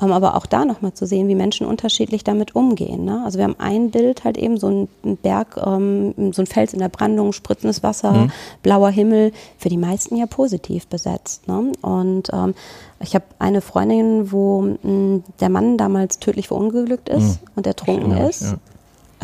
Ähm, 0.02 0.12
aber 0.12 0.36
auch 0.36 0.46
da 0.46 0.66
nochmal 0.66 0.94
zu 0.94 1.06
sehen, 1.06 1.28
wie 1.28 1.36
Menschen 1.36 1.66
unterschiedlich 1.66 2.24
damit 2.24 2.56
umgehen. 2.56 3.06
Ne? 3.06 3.22
Also 3.24 3.38
wir 3.38 3.46
haben 3.46 3.56
ein 3.60 3.92
Bild 3.92 4.24
halt 4.24 4.38
eben, 4.38 4.58
so 4.58 4.88
ein 5.04 5.18
Berg, 5.18 5.58
ähm, 5.66 6.34
so 6.34 6.42
ein 6.42 6.48
Fels 6.48 6.74
in 6.74 6.80
der 6.80 6.90
Brandung, 6.90 7.34
spritzendes 7.34 7.84
Wasser, 7.84 8.12
mhm. 8.12 8.32
blauer 8.62 8.90
Himmel, 8.90 9.32
für 9.58 9.70
die 9.70 9.78
meisten 9.78 10.16
ja 10.16 10.26
positiv 10.26 10.88
besetzt. 10.88 11.48
Ne? 11.48 11.72
Und 11.82 12.30
ähm, 12.34 12.56
ich 13.00 13.16
habe 13.16 13.26
eine 13.40 13.62
Freundin, 13.62 14.32
wo 14.32 14.62
mh, 14.62 15.22
der 15.40 15.50
Mann 15.50 15.78
damals 15.78 16.20
tödlich 16.20 16.48
verunglückt 16.48 17.10
ist 17.10 17.42
mhm. 17.42 17.48
und 17.56 17.68
ertrunken 17.68 18.12
ist. 18.18 18.42
Ja. 18.44 18.58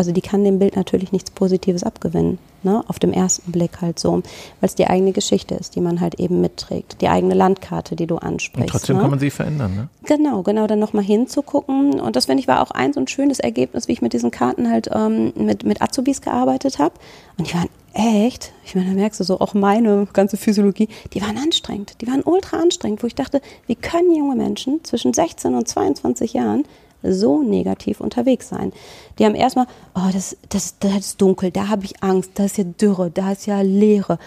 Also 0.01 0.13
die 0.13 0.21
kann 0.21 0.43
dem 0.43 0.57
Bild 0.57 0.75
natürlich 0.75 1.11
nichts 1.11 1.29
Positives 1.29 1.83
abgewinnen, 1.83 2.39
ne? 2.63 2.83
auf 2.87 2.97
dem 2.97 3.13
ersten 3.13 3.51
Blick 3.51 3.81
halt 3.81 3.99
so, 3.99 4.13
weil 4.13 4.23
es 4.63 4.73
die 4.73 4.87
eigene 4.87 5.11
Geschichte 5.11 5.53
ist, 5.53 5.75
die 5.75 5.79
man 5.79 6.01
halt 6.01 6.15
eben 6.15 6.41
mitträgt, 6.41 7.01
die 7.01 7.07
eigene 7.07 7.35
Landkarte, 7.35 7.95
die 7.95 8.07
du 8.07 8.15
ansprichst. 8.15 8.61
Und 8.63 8.67
trotzdem 8.71 8.95
ne? 8.95 9.03
kann 9.03 9.11
man 9.11 9.19
sie 9.19 9.29
verändern, 9.29 9.75
ne? 9.75 9.89
Genau, 10.05 10.41
genau, 10.41 10.65
dann 10.65 10.79
nochmal 10.79 11.03
hinzugucken. 11.03 11.99
Und 11.99 12.15
das, 12.15 12.25
finde 12.25 12.41
ich, 12.41 12.47
war 12.47 12.63
auch 12.63 12.71
ein 12.71 12.93
so 12.93 12.99
ein 12.99 13.07
schönes 13.07 13.39
Ergebnis, 13.39 13.87
wie 13.87 13.91
ich 13.91 14.01
mit 14.01 14.13
diesen 14.13 14.31
Karten 14.31 14.71
halt 14.71 14.89
ähm, 14.91 15.33
mit, 15.35 15.65
mit 15.65 15.83
Azubis 15.83 16.21
gearbeitet 16.21 16.79
habe. 16.79 16.95
Und 17.37 17.47
die 17.47 17.53
waren 17.53 17.69
echt, 17.93 18.53
ich 18.65 18.73
meine, 18.73 18.87
da 18.87 18.95
merkst 18.95 19.19
du 19.19 19.23
so, 19.23 19.39
auch 19.39 19.53
meine 19.53 20.07
ganze 20.13 20.35
Physiologie, 20.35 20.89
die 21.13 21.21
waren 21.21 21.37
anstrengend, 21.37 22.01
die 22.01 22.07
waren 22.07 22.23
ultra 22.23 22.57
anstrengend, 22.57 23.03
wo 23.03 23.07
ich 23.07 23.13
dachte, 23.13 23.39
wie 23.67 23.75
können 23.75 24.15
junge 24.15 24.35
Menschen 24.35 24.83
zwischen 24.83 25.13
16 25.13 25.53
und 25.53 25.67
22 25.67 26.33
Jahren 26.33 26.63
so 27.03 27.41
negativ 27.41 28.01
unterwegs 28.01 28.49
sein. 28.49 28.73
Die 29.19 29.25
haben 29.25 29.35
erstmal, 29.35 29.67
oh, 29.95 30.09
das, 30.11 30.37
das, 30.49 30.77
das 30.79 30.97
ist 30.97 31.21
dunkel, 31.21 31.51
da 31.51 31.67
habe 31.67 31.85
ich 31.85 32.03
Angst, 32.03 32.31
da 32.35 32.45
ist 32.45 32.57
ja 32.57 32.63
Dürre, 32.63 33.11
da 33.11 33.31
ist 33.31 33.45
ja 33.45 33.61
Leere. 33.61 34.17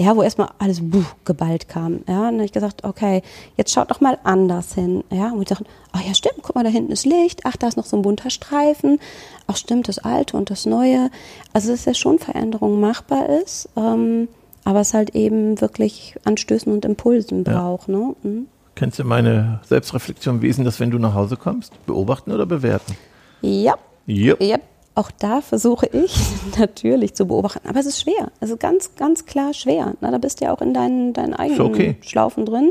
Ja, 0.00 0.14
wo 0.14 0.22
erstmal 0.22 0.50
alles 0.58 0.78
buh, 0.80 1.02
geballt 1.24 1.68
kam. 1.68 2.04
Ja, 2.06 2.20
und 2.20 2.24
dann 2.24 2.34
habe 2.34 2.44
ich 2.44 2.52
gesagt, 2.52 2.84
okay, 2.84 3.22
jetzt 3.56 3.72
schaut 3.72 3.90
doch 3.90 4.00
mal 4.00 4.16
anders 4.22 4.74
hin. 4.74 5.02
Ja, 5.10 5.32
und 5.32 5.42
ich 5.42 5.48
dachte, 5.48 5.64
ach 5.90 6.02
ja, 6.02 6.14
stimmt, 6.14 6.36
guck 6.42 6.54
mal, 6.54 6.62
da 6.62 6.70
hinten 6.70 6.92
ist 6.92 7.04
Licht, 7.04 7.40
ach, 7.42 7.56
da 7.56 7.66
ist 7.66 7.76
noch 7.76 7.84
so 7.84 7.96
ein 7.96 8.02
bunter 8.02 8.30
Streifen. 8.30 9.00
Ach, 9.48 9.56
stimmt, 9.56 9.88
das 9.88 9.98
Alte 9.98 10.36
und 10.36 10.50
das 10.50 10.66
Neue. 10.66 11.10
Also, 11.52 11.72
dass 11.72 11.84
ja 11.84 11.94
schon 11.94 12.20
Veränderung 12.20 12.78
machbar 12.78 13.28
ist, 13.40 13.70
ähm, 13.76 14.28
aber 14.64 14.80
es 14.80 14.94
halt 14.94 15.16
eben 15.16 15.60
wirklich 15.60 16.14
Anstößen 16.22 16.72
und 16.72 16.84
Impulsen 16.84 17.42
braucht. 17.42 17.88
Ja. 17.88 17.96
Ne? 17.96 18.14
Mhm. 18.22 18.46
Kennst 18.78 19.00
du 19.00 19.02
meine 19.02 19.58
Selbstreflexion? 19.66 20.40
Wie 20.40 20.46
ist 20.46 20.56
denn 20.56 20.64
das, 20.64 20.78
wenn 20.78 20.92
du 20.92 21.00
nach 21.00 21.12
Hause 21.12 21.36
kommst? 21.36 21.72
Beobachten 21.86 22.30
oder 22.30 22.46
bewerten? 22.46 22.96
Ja. 23.42 23.74
Yep. 24.06 24.40
Ja, 24.40 24.58
auch 24.94 25.10
da 25.10 25.40
versuche 25.40 25.86
ich 25.86 26.14
natürlich 26.60 27.14
zu 27.14 27.26
beobachten. 27.26 27.68
Aber 27.68 27.80
es 27.80 27.86
ist 27.86 28.00
schwer. 28.00 28.30
Also 28.40 28.56
ganz, 28.56 28.94
ganz 28.94 29.26
klar 29.26 29.52
schwer. 29.52 29.94
Na, 30.00 30.12
da 30.12 30.18
bist 30.18 30.40
du 30.40 30.44
ja 30.44 30.52
auch 30.52 30.60
in 30.60 30.74
deinen, 30.74 31.12
deinen 31.12 31.34
eigenen 31.34 31.60
okay. 31.60 31.96
Schlaufen 32.02 32.46
drin. 32.46 32.70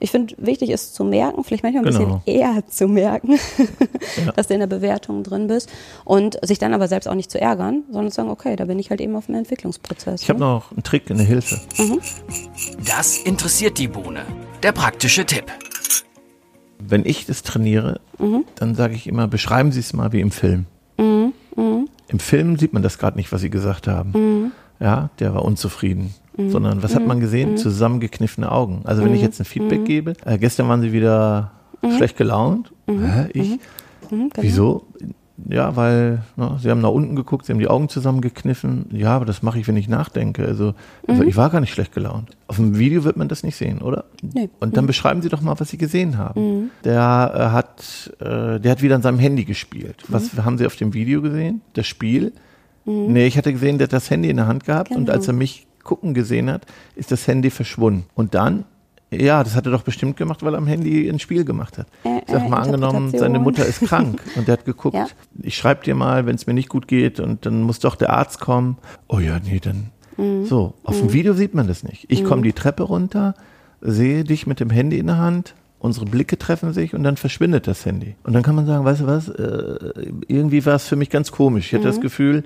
Ich 0.00 0.10
finde, 0.10 0.34
wichtig 0.38 0.70
ist 0.70 0.94
zu 0.94 1.04
merken, 1.04 1.44
vielleicht 1.44 1.64
manchmal 1.64 1.84
ein 1.84 1.92
Genau. 1.92 2.16
bisschen 2.24 2.34
eher 2.40 2.66
zu 2.66 2.88
merken, 2.88 3.38
dass 4.36 4.48
du 4.48 4.54
in 4.54 4.60
der 4.60 4.66
Bewertung 4.68 5.22
drin 5.22 5.48
bist. 5.48 5.70
Und 6.06 6.38
sich 6.40 6.58
dann 6.58 6.72
aber 6.72 6.88
selbst 6.88 7.08
auch 7.08 7.14
nicht 7.14 7.30
zu 7.30 7.38
ärgern, 7.38 7.82
sondern 7.90 8.10
zu 8.10 8.16
sagen, 8.16 8.30
okay, 8.30 8.56
da 8.56 8.64
bin 8.64 8.78
ich 8.78 8.88
halt 8.88 9.02
eben 9.02 9.14
auf 9.16 9.26
dem 9.26 9.34
Entwicklungsprozess. 9.34 10.22
Ich 10.22 10.30
habe 10.30 10.40
ne? 10.40 10.46
noch 10.46 10.72
einen 10.72 10.82
Trick, 10.82 11.10
eine 11.10 11.22
Hilfe. 11.24 11.60
Das 12.86 13.18
interessiert 13.18 13.76
die 13.76 13.88
Bohne. 13.88 14.24
Der 14.62 14.72
praktische 14.72 15.24
Tipp. 15.24 15.44
Wenn 16.78 17.04
ich 17.04 17.26
das 17.26 17.42
trainiere, 17.42 18.00
Mhm. 18.18 18.44
dann 18.56 18.74
sage 18.74 18.94
ich 18.94 19.06
immer, 19.06 19.28
beschreiben 19.28 19.72
Sie 19.72 19.80
es 19.80 19.92
mal 19.92 20.12
wie 20.12 20.20
im 20.20 20.30
Film. 20.30 20.66
Mhm. 20.98 21.32
Im 22.08 22.18
Film 22.18 22.56
sieht 22.58 22.72
man 22.72 22.82
das 22.82 22.98
gerade 22.98 23.16
nicht, 23.16 23.32
was 23.32 23.40
Sie 23.40 23.50
gesagt 23.50 23.88
haben. 23.88 24.52
Ja, 24.80 25.10
der 25.18 25.34
war 25.34 25.44
unzufrieden. 25.44 26.14
Mhm. 26.36 26.50
Sondern 26.50 26.82
was 26.82 26.94
hat 26.94 27.06
man 27.06 27.20
gesehen? 27.20 27.56
Zusammengekniffene 27.56 28.50
Augen. 28.50 28.82
Also 28.84 29.04
wenn 29.04 29.14
ich 29.14 29.22
jetzt 29.22 29.40
ein 29.40 29.44
Feedback 29.44 29.80
Mhm. 29.80 29.84
gebe, 29.84 30.12
äh, 30.24 30.38
gestern 30.38 30.68
waren 30.68 30.80
Sie 30.80 30.92
wieder 30.92 31.52
schlecht 31.96 32.16
gelaunt. 32.16 32.72
Hä, 32.86 33.28
ich? 33.32 33.50
Mhm, 33.50 33.58
genau. 34.10 34.30
Wieso? 34.40 34.86
Ja, 35.48 35.76
weil 35.76 36.22
ne, 36.36 36.56
Sie 36.60 36.70
haben 36.70 36.80
nach 36.80 36.90
unten 36.90 37.16
geguckt, 37.16 37.46
Sie 37.46 37.52
haben 37.52 37.58
die 37.58 37.68
Augen 37.68 37.88
zusammengekniffen. 37.88 38.86
Ja, 38.92 39.16
aber 39.16 39.24
das 39.24 39.42
mache 39.42 39.58
ich, 39.58 39.66
wenn 39.68 39.76
ich 39.76 39.88
nachdenke. 39.88 40.44
Also, 40.44 40.74
also 41.06 41.22
ich 41.22 41.36
war 41.36 41.50
gar 41.50 41.60
nicht 41.60 41.72
schlecht 41.72 41.92
gelaunt. 41.94 42.30
Auf 42.46 42.56
dem 42.56 42.78
Video 42.78 43.04
wird 43.04 43.16
man 43.16 43.28
das 43.28 43.42
nicht 43.42 43.56
sehen, 43.56 43.80
oder? 43.80 44.04
Nee. 44.22 44.50
Und 44.60 44.76
dann 44.76 44.86
beschreiben 44.86 45.22
Sie 45.22 45.28
doch 45.28 45.40
mal, 45.40 45.58
was 45.58 45.68
Sie 45.70 45.78
gesehen 45.78 46.18
haben. 46.18 46.70
Der 46.84 47.32
äh, 47.34 47.40
hat, 47.50 48.12
äh, 48.20 48.60
der 48.60 48.70
hat 48.72 48.82
wieder 48.82 48.94
an 48.94 49.02
seinem 49.02 49.18
Handy 49.18 49.44
gespielt. 49.44 50.02
Was 50.08 50.32
haben 50.44 50.58
Sie 50.58 50.66
auf 50.66 50.76
dem 50.76 50.94
Video 50.94 51.22
gesehen? 51.22 51.60
Das 51.74 51.86
Spiel? 51.86 52.32
Nee, 52.84 53.26
ich 53.26 53.38
hatte 53.38 53.52
gesehen, 53.52 53.78
der 53.78 53.86
hat 53.86 53.92
das 53.92 54.10
Handy 54.10 54.28
in 54.28 54.36
der 54.36 54.48
Hand 54.48 54.64
gehabt 54.64 54.90
und 54.90 55.04
Genau. 55.04 55.12
als 55.12 55.28
er 55.28 55.34
mich 55.34 55.66
gucken 55.84 56.14
gesehen 56.14 56.50
hat, 56.50 56.66
ist 56.96 57.12
das 57.12 57.26
Handy 57.28 57.50
verschwunden. 57.50 58.04
Und 58.14 58.34
dann, 58.34 58.64
ja, 59.12 59.42
das 59.44 59.54
hat 59.56 59.66
er 59.66 59.72
doch 59.72 59.82
bestimmt 59.82 60.16
gemacht, 60.16 60.42
weil 60.42 60.54
er 60.54 60.58
am 60.58 60.66
Handy 60.66 61.08
ein 61.08 61.18
Spiel 61.18 61.44
gemacht 61.44 61.78
hat. 61.78 61.86
Äh, 62.04 62.18
Ich 62.26 62.30
sag 62.32 62.44
äh, 62.44 62.48
mal 62.48 62.58
angenommen, 62.60 63.10
seine 63.16 63.38
Mutter 63.38 63.64
ist 63.66 63.80
krank 63.80 64.20
und 64.36 64.48
der 64.48 64.54
hat 64.54 64.64
geguckt, 64.64 64.96
Ja. 64.96 65.06
ich 65.42 65.56
schreibe 65.56 65.84
dir 65.84 65.94
mal, 65.94 66.26
wenn 66.26 66.34
es 66.34 66.46
mir 66.46 66.54
nicht 66.54 66.68
gut 66.68 66.88
geht 66.88 67.20
und 67.20 67.44
dann 67.46 67.62
muss 67.62 67.78
doch 67.78 67.96
der 67.96 68.10
Arzt 68.10 68.40
kommen. 68.40 68.78
Oh 69.08 69.18
ja, 69.18 69.38
nee, 69.44 69.60
dann. 69.60 69.90
Mhm. 70.16 70.44
So, 70.46 70.74
auf 70.84 70.98
dem 70.98 71.12
Video 71.12 71.34
sieht 71.34 71.54
man 71.54 71.66
das 71.68 71.82
nicht. 71.84 72.06
Ich 72.08 72.24
komme 72.24 72.42
die 72.42 72.52
Treppe 72.52 72.82
runter, 72.84 73.34
sehe 73.80 74.24
dich 74.24 74.46
mit 74.46 74.60
dem 74.60 74.70
Handy 74.70 74.98
in 74.98 75.06
der 75.06 75.18
Hand, 75.18 75.54
unsere 75.78 76.04
Blicke 76.06 76.38
treffen 76.38 76.72
sich 76.72 76.94
und 76.94 77.02
dann 77.02 77.16
verschwindet 77.16 77.66
das 77.66 77.84
Handy. 77.86 78.14
Und 78.24 78.32
dann 78.34 78.42
kann 78.42 78.54
man 78.54 78.66
sagen, 78.66 78.84
weißt 78.84 79.00
du 79.00 79.06
was, 79.06 79.28
äh, 79.28 79.76
irgendwie 80.28 80.64
war 80.66 80.74
es 80.76 80.86
für 80.86 80.96
mich 80.96 81.10
ganz 81.10 81.32
komisch. 81.32 81.66
Ich 81.66 81.72
hatte 81.74 81.84
Mhm. 81.86 81.90
das 81.90 82.00
Gefühl, 82.00 82.44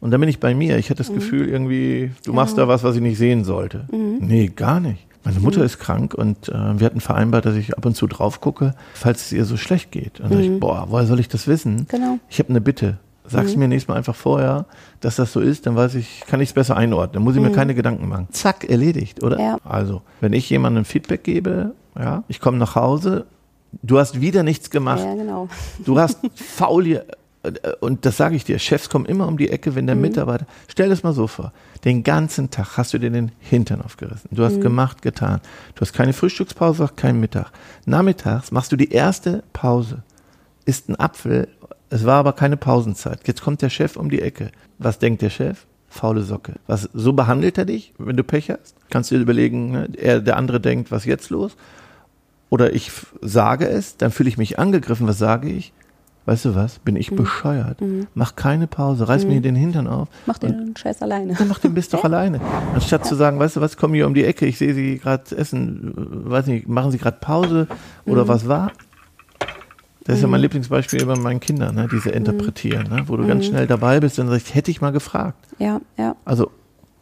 und 0.00 0.12
dann 0.12 0.20
bin 0.20 0.30
ich 0.30 0.40
bei 0.40 0.54
mir, 0.54 0.78
ich 0.78 0.88
hatte 0.88 0.98
das 0.98 1.12
Gefühl 1.12 1.48
irgendwie, 1.48 2.10
du 2.24 2.32
machst 2.32 2.54
Genau. 2.54 2.66
da 2.68 2.72
was, 2.72 2.84
was 2.84 2.94
ich 2.96 3.02
nicht 3.02 3.18
sehen 3.18 3.44
sollte. 3.44 3.86
Mhm. 3.92 4.18
Nee, 4.20 4.46
gar 4.54 4.78
nicht. 4.80 5.06
Meine 5.24 5.40
Mutter 5.40 5.62
ist 5.64 5.78
krank 5.78 6.14
und 6.14 6.48
äh, 6.48 6.78
wir 6.80 6.86
hatten 6.86 7.00
vereinbart, 7.00 7.44
dass 7.44 7.54
ich 7.54 7.76
ab 7.76 7.84
und 7.84 7.94
zu 7.94 8.06
drauf 8.06 8.40
gucke, 8.40 8.74
falls 8.94 9.26
es 9.26 9.32
ihr 9.32 9.44
so 9.44 9.56
schlecht 9.56 9.92
geht. 9.92 10.18
Und 10.20 10.30
dann 10.32 10.38
sag 10.42 10.50
ich, 10.52 10.60
boah, 10.60 10.86
woher 10.88 11.06
soll 11.06 11.20
ich 11.20 11.28
das 11.28 11.46
wissen? 11.46 11.74
Mhm. 11.76 11.86
Genau. 11.88 12.18
Ich 12.28 12.38
habe 12.38 12.48
eine 12.48 12.60
Bitte. 12.60 12.98
Sag's 13.26 13.54
mir 13.54 13.68
nächstes 13.68 13.86
Mal 13.86 13.94
einfach 13.96 14.16
vorher, 14.16 14.64
dass 14.98 15.14
das 15.16 15.32
so 15.32 15.38
ist, 15.38 15.66
dann 15.66 15.76
weiß 15.76 15.94
ich, 15.94 16.22
kann 16.26 16.40
ich 16.40 16.48
es 16.48 16.52
besser 16.52 16.76
einordnen. 16.76 17.12
Dann 17.14 17.22
muss 17.22 17.36
ich 17.36 17.40
mir 17.42 17.52
keine 17.52 17.76
Gedanken 17.76 18.08
machen. 18.08 18.26
Zack, 18.32 18.68
erledigt, 18.68 19.22
oder? 19.22 19.36
Mhm. 19.36 19.42
Ja. 19.44 19.56
Also, 19.62 20.02
wenn 20.20 20.32
ich 20.32 20.50
jemandem 20.50 20.84
Feedback 20.84 21.22
gebe, 21.22 21.72
ja, 21.96 22.24
ich 22.26 22.40
komme 22.40 22.56
nach 22.58 22.74
Hause, 22.74 23.26
du 23.82 23.98
hast 24.00 24.20
wieder 24.20 24.42
nichts 24.42 24.70
gemacht, 24.70 25.04
Ja, 25.04 25.14
genau. 25.14 25.48
du 25.84 25.98
hast 26.00 26.18
faul 26.34 26.84
hier, 26.84 27.04
und 27.80 28.04
das 28.04 28.16
sage 28.18 28.36
ich 28.36 28.44
dir, 28.44 28.58
Chefs 28.58 28.90
kommen 28.90 29.06
immer 29.06 29.26
um 29.26 29.38
die 29.38 29.48
Ecke, 29.48 29.74
wenn 29.74 29.86
der 29.86 29.96
Mitarbeiter, 29.96 30.46
stell 30.68 30.90
das 30.90 31.02
mal 31.02 31.14
so 31.14 31.26
vor, 31.26 31.52
den 31.84 32.02
ganzen 32.02 32.50
Tag 32.50 32.76
hast 32.76 32.92
du 32.92 32.98
dir 32.98 33.10
den 33.10 33.32
Hintern 33.38 33.80
aufgerissen. 33.80 34.28
Du 34.30 34.44
hast 34.44 34.60
gemacht, 34.60 35.00
getan. 35.00 35.40
Du 35.74 35.80
hast 35.80 35.94
keine 35.94 36.12
Frühstückspause, 36.12 36.84
auch 36.84 36.96
keinen 36.96 37.18
Mittag. 37.18 37.50
Nachmittags 37.86 38.50
machst 38.50 38.72
du 38.72 38.76
die 38.76 38.90
erste 38.90 39.42
Pause, 39.54 40.02
isst 40.66 40.88
einen 40.88 41.00
Apfel, 41.00 41.48
es 41.88 42.04
war 42.04 42.18
aber 42.18 42.34
keine 42.34 42.56
Pausenzeit. 42.56 43.26
Jetzt 43.26 43.42
kommt 43.42 43.62
der 43.62 43.70
Chef 43.70 43.96
um 43.96 44.10
die 44.10 44.22
Ecke. 44.22 44.52
Was 44.78 44.98
denkt 44.98 45.22
der 45.22 45.30
Chef? 45.30 45.66
Faule 45.88 46.22
Socke. 46.22 46.54
Was, 46.68 46.88
so 46.94 47.12
behandelt 47.12 47.58
er 47.58 47.64
dich, 47.64 47.92
wenn 47.98 48.16
du 48.16 48.22
Pech 48.22 48.48
hast? 48.50 48.76
Kannst 48.90 49.10
du 49.10 49.16
dir 49.16 49.22
überlegen, 49.22 49.72
ne? 49.72 49.88
er, 49.96 50.20
der 50.20 50.36
andere 50.36 50.60
denkt, 50.60 50.92
was 50.92 51.04
jetzt 51.04 51.30
los? 51.30 51.56
Oder 52.48 52.74
ich 52.74 52.92
sage 53.20 53.68
es, 53.68 53.96
dann 53.96 54.12
fühle 54.12 54.28
ich 54.28 54.38
mich 54.38 54.58
angegriffen. 54.58 55.08
Was 55.08 55.18
sage 55.18 55.48
ich? 55.48 55.72
Weißt 56.30 56.44
du 56.44 56.54
was? 56.54 56.78
Bin 56.78 56.94
ich 56.94 57.10
bescheuert? 57.10 57.78
Mach 58.14 58.36
keine 58.36 58.68
Pause, 58.68 59.08
reiß 59.08 59.24
mir 59.24 59.40
den 59.40 59.56
Hintern 59.56 59.88
auf. 59.88 60.06
Mach 60.26 60.38
den 60.38 60.76
Scheiß 60.76 61.02
alleine. 61.02 61.34
Dann 61.34 61.48
mach 61.48 61.58
den 61.58 61.74
Biss 61.74 61.88
doch 61.88 62.04
alleine. 62.04 62.40
Anstatt 62.72 63.04
zu 63.04 63.16
sagen, 63.16 63.40
weißt 63.40 63.56
du 63.56 63.60
was, 63.60 63.76
komm 63.76 63.94
hier 63.94 64.06
um 64.06 64.14
die 64.14 64.24
Ecke, 64.24 64.46
ich 64.46 64.56
sehe 64.56 64.72
Sie 64.72 64.98
gerade 64.98 65.36
essen, 65.36 65.92
weiß 65.96 66.46
nicht, 66.46 66.68
machen 66.68 66.92
Sie 66.92 66.98
gerade 66.98 67.16
Pause 67.20 67.66
oder 68.06 68.28
was 68.28 68.46
war? 68.46 68.70
Das 70.04 70.18
ist 70.18 70.22
ja 70.22 70.28
mein 70.28 70.40
Lieblingsbeispiel 70.42 71.04
bei 71.04 71.16
meinen 71.16 71.40
Kindern, 71.40 71.74
ne? 71.74 71.88
diese 71.90 72.10
Interpretieren, 72.10 72.88
ne? 72.88 73.02
wo 73.08 73.16
du 73.16 73.26
ganz 73.26 73.46
schnell 73.46 73.66
dabei 73.66 73.98
bist 73.98 74.16
und 74.20 74.28
sagst, 74.28 74.54
hätte 74.54 74.70
ich 74.70 74.80
mal 74.80 74.92
gefragt. 74.92 75.48
Ja, 75.58 75.80
ja. 75.98 76.14
Also, 76.24 76.52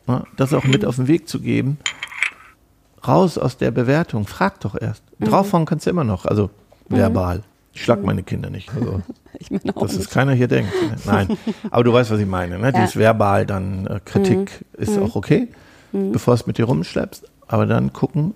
ne? 0.06 0.24
das 0.38 0.54
auch 0.54 0.64
mit 0.64 0.86
auf 0.86 0.96
den 0.96 1.06
Weg 1.06 1.28
zu 1.28 1.40
geben, 1.40 1.76
raus 3.06 3.36
aus 3.36 3.58
der 3.58 3.72
Bewertung, 3.72 4.26
frag 4.26 4.58
doch 4.60 4.74
erst. 4.80 5.02
Draufhauen 5.20 5.66
kannst 5.66 5.84
du 5.84 5.90
immer 5.90 6.04
noch, 6.04 6.24
also 6.24 6.48
verbal. 6.88 7.42
Ich 7.78 7.84
schlag 7.84 8.02
meine 8.02 8.24
Kinder 8.24 8.50
nicht. 8.50 8.70
Also, 8.74 9.00
Ich 9.38 9.52
meine 9.52 9.76
auch 9.76 9.82
dass 9.82 9.94
es 9.94 10.10
keiner 10.10 10.32
hier 10.32 10.48
denkt. 10.48 10.72
Ne? 10.82 10.96
Nein, 11.06 11.38
aber 11.70 11.84
du 11.84 11.92
weißt, 11.92 12.10
was 12.10 12.18
ich 12.18 12.26
meine. 12.26 12.58
Ne? 12.58 12.66
Ja. 12.66 12.72
Dieses 12.72 12.96
verbal, 12.96 13.46
dann 13.46 13.86
äh, 13.86 14.00
Kritik 14.04 14.64
ist 14.76 14.98
auch 14.98 15.14
okay, 15.14 15.46
bevor 15.92 16.34
es 16.34 16.46
mit 16.48 16.58
dir 16.58 16.64
rumschleppst. 16.64 17.24
Aber 17.46 17.64
dann 17.66 17.92
gucken, 17.92 18.34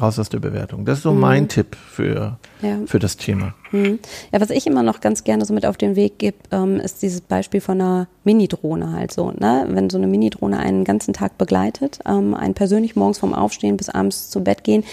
raus 0.00 0.18
aus 0.20 0.28
der 0.28 0.38
Bewertung. 0.38 0.84
Das 0.84 0.98
ist 0.98 1.02
so 1.02 1.12
mein 1.12 1.48
Tipp 1.48 1.76
für, 1.76 2.38
Ja. 2.62 2.78
für 2.86 2.98
das 3.00 3.16
Thema. 3.16 3.54
Hm. 3.70 3.98
Ja, 4.32 4.40
was 4.40 4.50
ich 4.50 4.66
immer 4.66 4.82
noch 4.84 5.00
ganz 5.00 5.24
gerne 5.24 5.44
so 5.44 5.52
mit 5.54 5.66
auf 5.66 5.76
den 5.76 5.96
Weg 5.96 6.18
gebe, 6.18 6.36
ähm, 6.52 6.78
ist 6.78 7.02
dieses 7.02 7.20
Beispiel 7.20 7.60
von 7.60 7.80
einer 7.80 8.06
Mini-Drohne 8.22 8.92
halt 8.92 9.12
so. 9.12 9.32
Ne? 9.32 9.66
Wenn 9.68 9.90
so 9.90 9.98
eine 9.98 10.06
Mini-Drohne 10.06 10.58
einen 10.58 10.84
ganzen 10.84 11.14
Tag 11.14 11.36
begleitet, 11.36 11.98
ähm, 12.06 12.34
einen 12.34 12.54
persönlich 12.54 12.94
morgens 12.96 13.18
vom 13.18 13.34
Aufstehen 13.34 13.76
bis 13.76 13.88
abends 13.88 14.30
zu 14.30 14.42
Bett 14.44 14.62
gehen, 14.62 14.84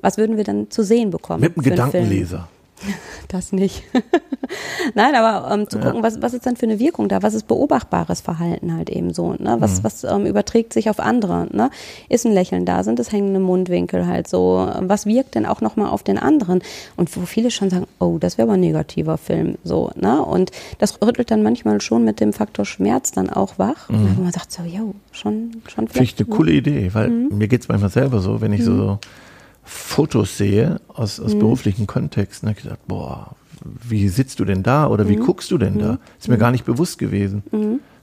was 0.00 0.16
würden 0.16 0.36
wir 0.36 0.44
dann 0.44 0.70
zu 0.70 0.82
sehen 0.84 1.10
bekommen? 1.10 1.40
Mit 1.40 1.56
einem? 1.56 1.64
Gedankenleser. 1.64 2.48
Das 3.28 3.52
nicht. 3.52 3.82
Nein, 4.94 5.14
aber 5.14 5.52
ähm, 5.52 5.68
zu 5.68 5.78
gucken, 5.78 6.02
was, 6.02 6.22
was 6.22 6.32
ist 6.32 6.46
dann 6.46 6.56
für 6.56 6.64
eine 6.64 6.78
Wirkung 6.78 7.08
da? 7.08 7.22
Was 7.22 7.34
ist 7.34 7.46
beobachtbares 7.46 8.22
Verhalten 8.22 8.74
halt 8.74 8.88
eben 8.88 9.12
so? 9.12 9.34
Ne? 9.38 9.56
Mhm. 9.56 9.60
Was, 9.60 9.84
was 9.84 10.04
ähm, 10.04 10.24
überträgt 10.24 10.72
sich 10.72 10.88
auf 10.88 10.98
andere? 10.98 11.46
Ne? 11.52 11.70
Ist 12.08 12.24
ein 12.24 12.32
Lächeln 12.32 12.64
da? 12.64 12.82
Sind 12.84 12.98
es 13.00 13.12
hängende 13.12 13.40
Mundwinkel 13.40 14.06
halt 14.06 14.28
so? 14.28 14.66
Was 14.80 15.04
wirkt 15.04 15.34
denn 15.34 15.44
auch 15.44 15.60
nochmal 15.60 15.90
auf 15.90 16.02
den 16.02 16.16
anderen? 16.16 16.62
Und 16.96 17.14
wo 17.14 17.26
viele 17.26 17.50
schon 17.50 17.68
sagen, 17.68 17.86
oh, 17.98 18.16
das 18.18 18.38
wäre 18.38 18.48
aber 18.48 18.54
ein 18.54 18.60
negativer 18.60 19.18
Film. 19.18 19.56
So, 19.62 19.90
ne? 19.94 20.24
Und 20.24 20.50
das 20.78 21.02
rüttelt 21.02 21.30
dann 21.30 21.42
manchmal 21.42 21.82
schon 21.82 22.04
mit 22.04 22.20
dem 22.20 22.32
Faktor 22.32 22.64
Schmerz 22.64 23.12
dann 23.12 23.28
auch 23.28 23.58
wach. 23.58 23.88
Wo 23.88 24.22
man 24.22 24.32
sagt 24.32 24.52
so, 24.52 24.62
yo, 24.62 24.94
schon, 25.12 25.62
schon 25.66 25.88
Mhm. 25.88 25.92
Finde 25.92 26.04
ich 26.04 26.18
eine 26.18 26.28
ne? 26.28 26.36
coole 26.36 26.52
Idee, 26.52 26.90
weil 26.92 27.08
mir 27.08 27.48
geht's 27.48 27.68
manchmal 27.68 27.90
selber 27.90 28.20
so, 28.20 28.40
wenn 28.40 28.52
ich 28.52 28.64
so 28.64 28.98
Fotos 29.68 30.38
sehe 30.38 30.80
aus, 30.88 31.20
aus 31.20 31.38
beruflichen 31.38 31.86
Kontexten, 31.86 32.48
habe 32.48 32.58
ich 32.58 32.64
gedacht, 32.64 32.86
boah, 32.86 33.36
wie 33.62 34.08
sitzt 34.08 34.40
du 34.40 34.44
denn 34.44 34.62
da 34.62 34.86
oder 34.86 35.08
wie 35.08 35.16
guckst 35.16 35.50
du 35.50 35.58
denn 35.58 35.78
da? 35.78 35.98
Ist 36.18 36.28
mir 36.28 36.38
gar 36.38 36.50
nicht 36.50 36.64
bewusst 36.64 36.98
gewesen. 36.98 37.42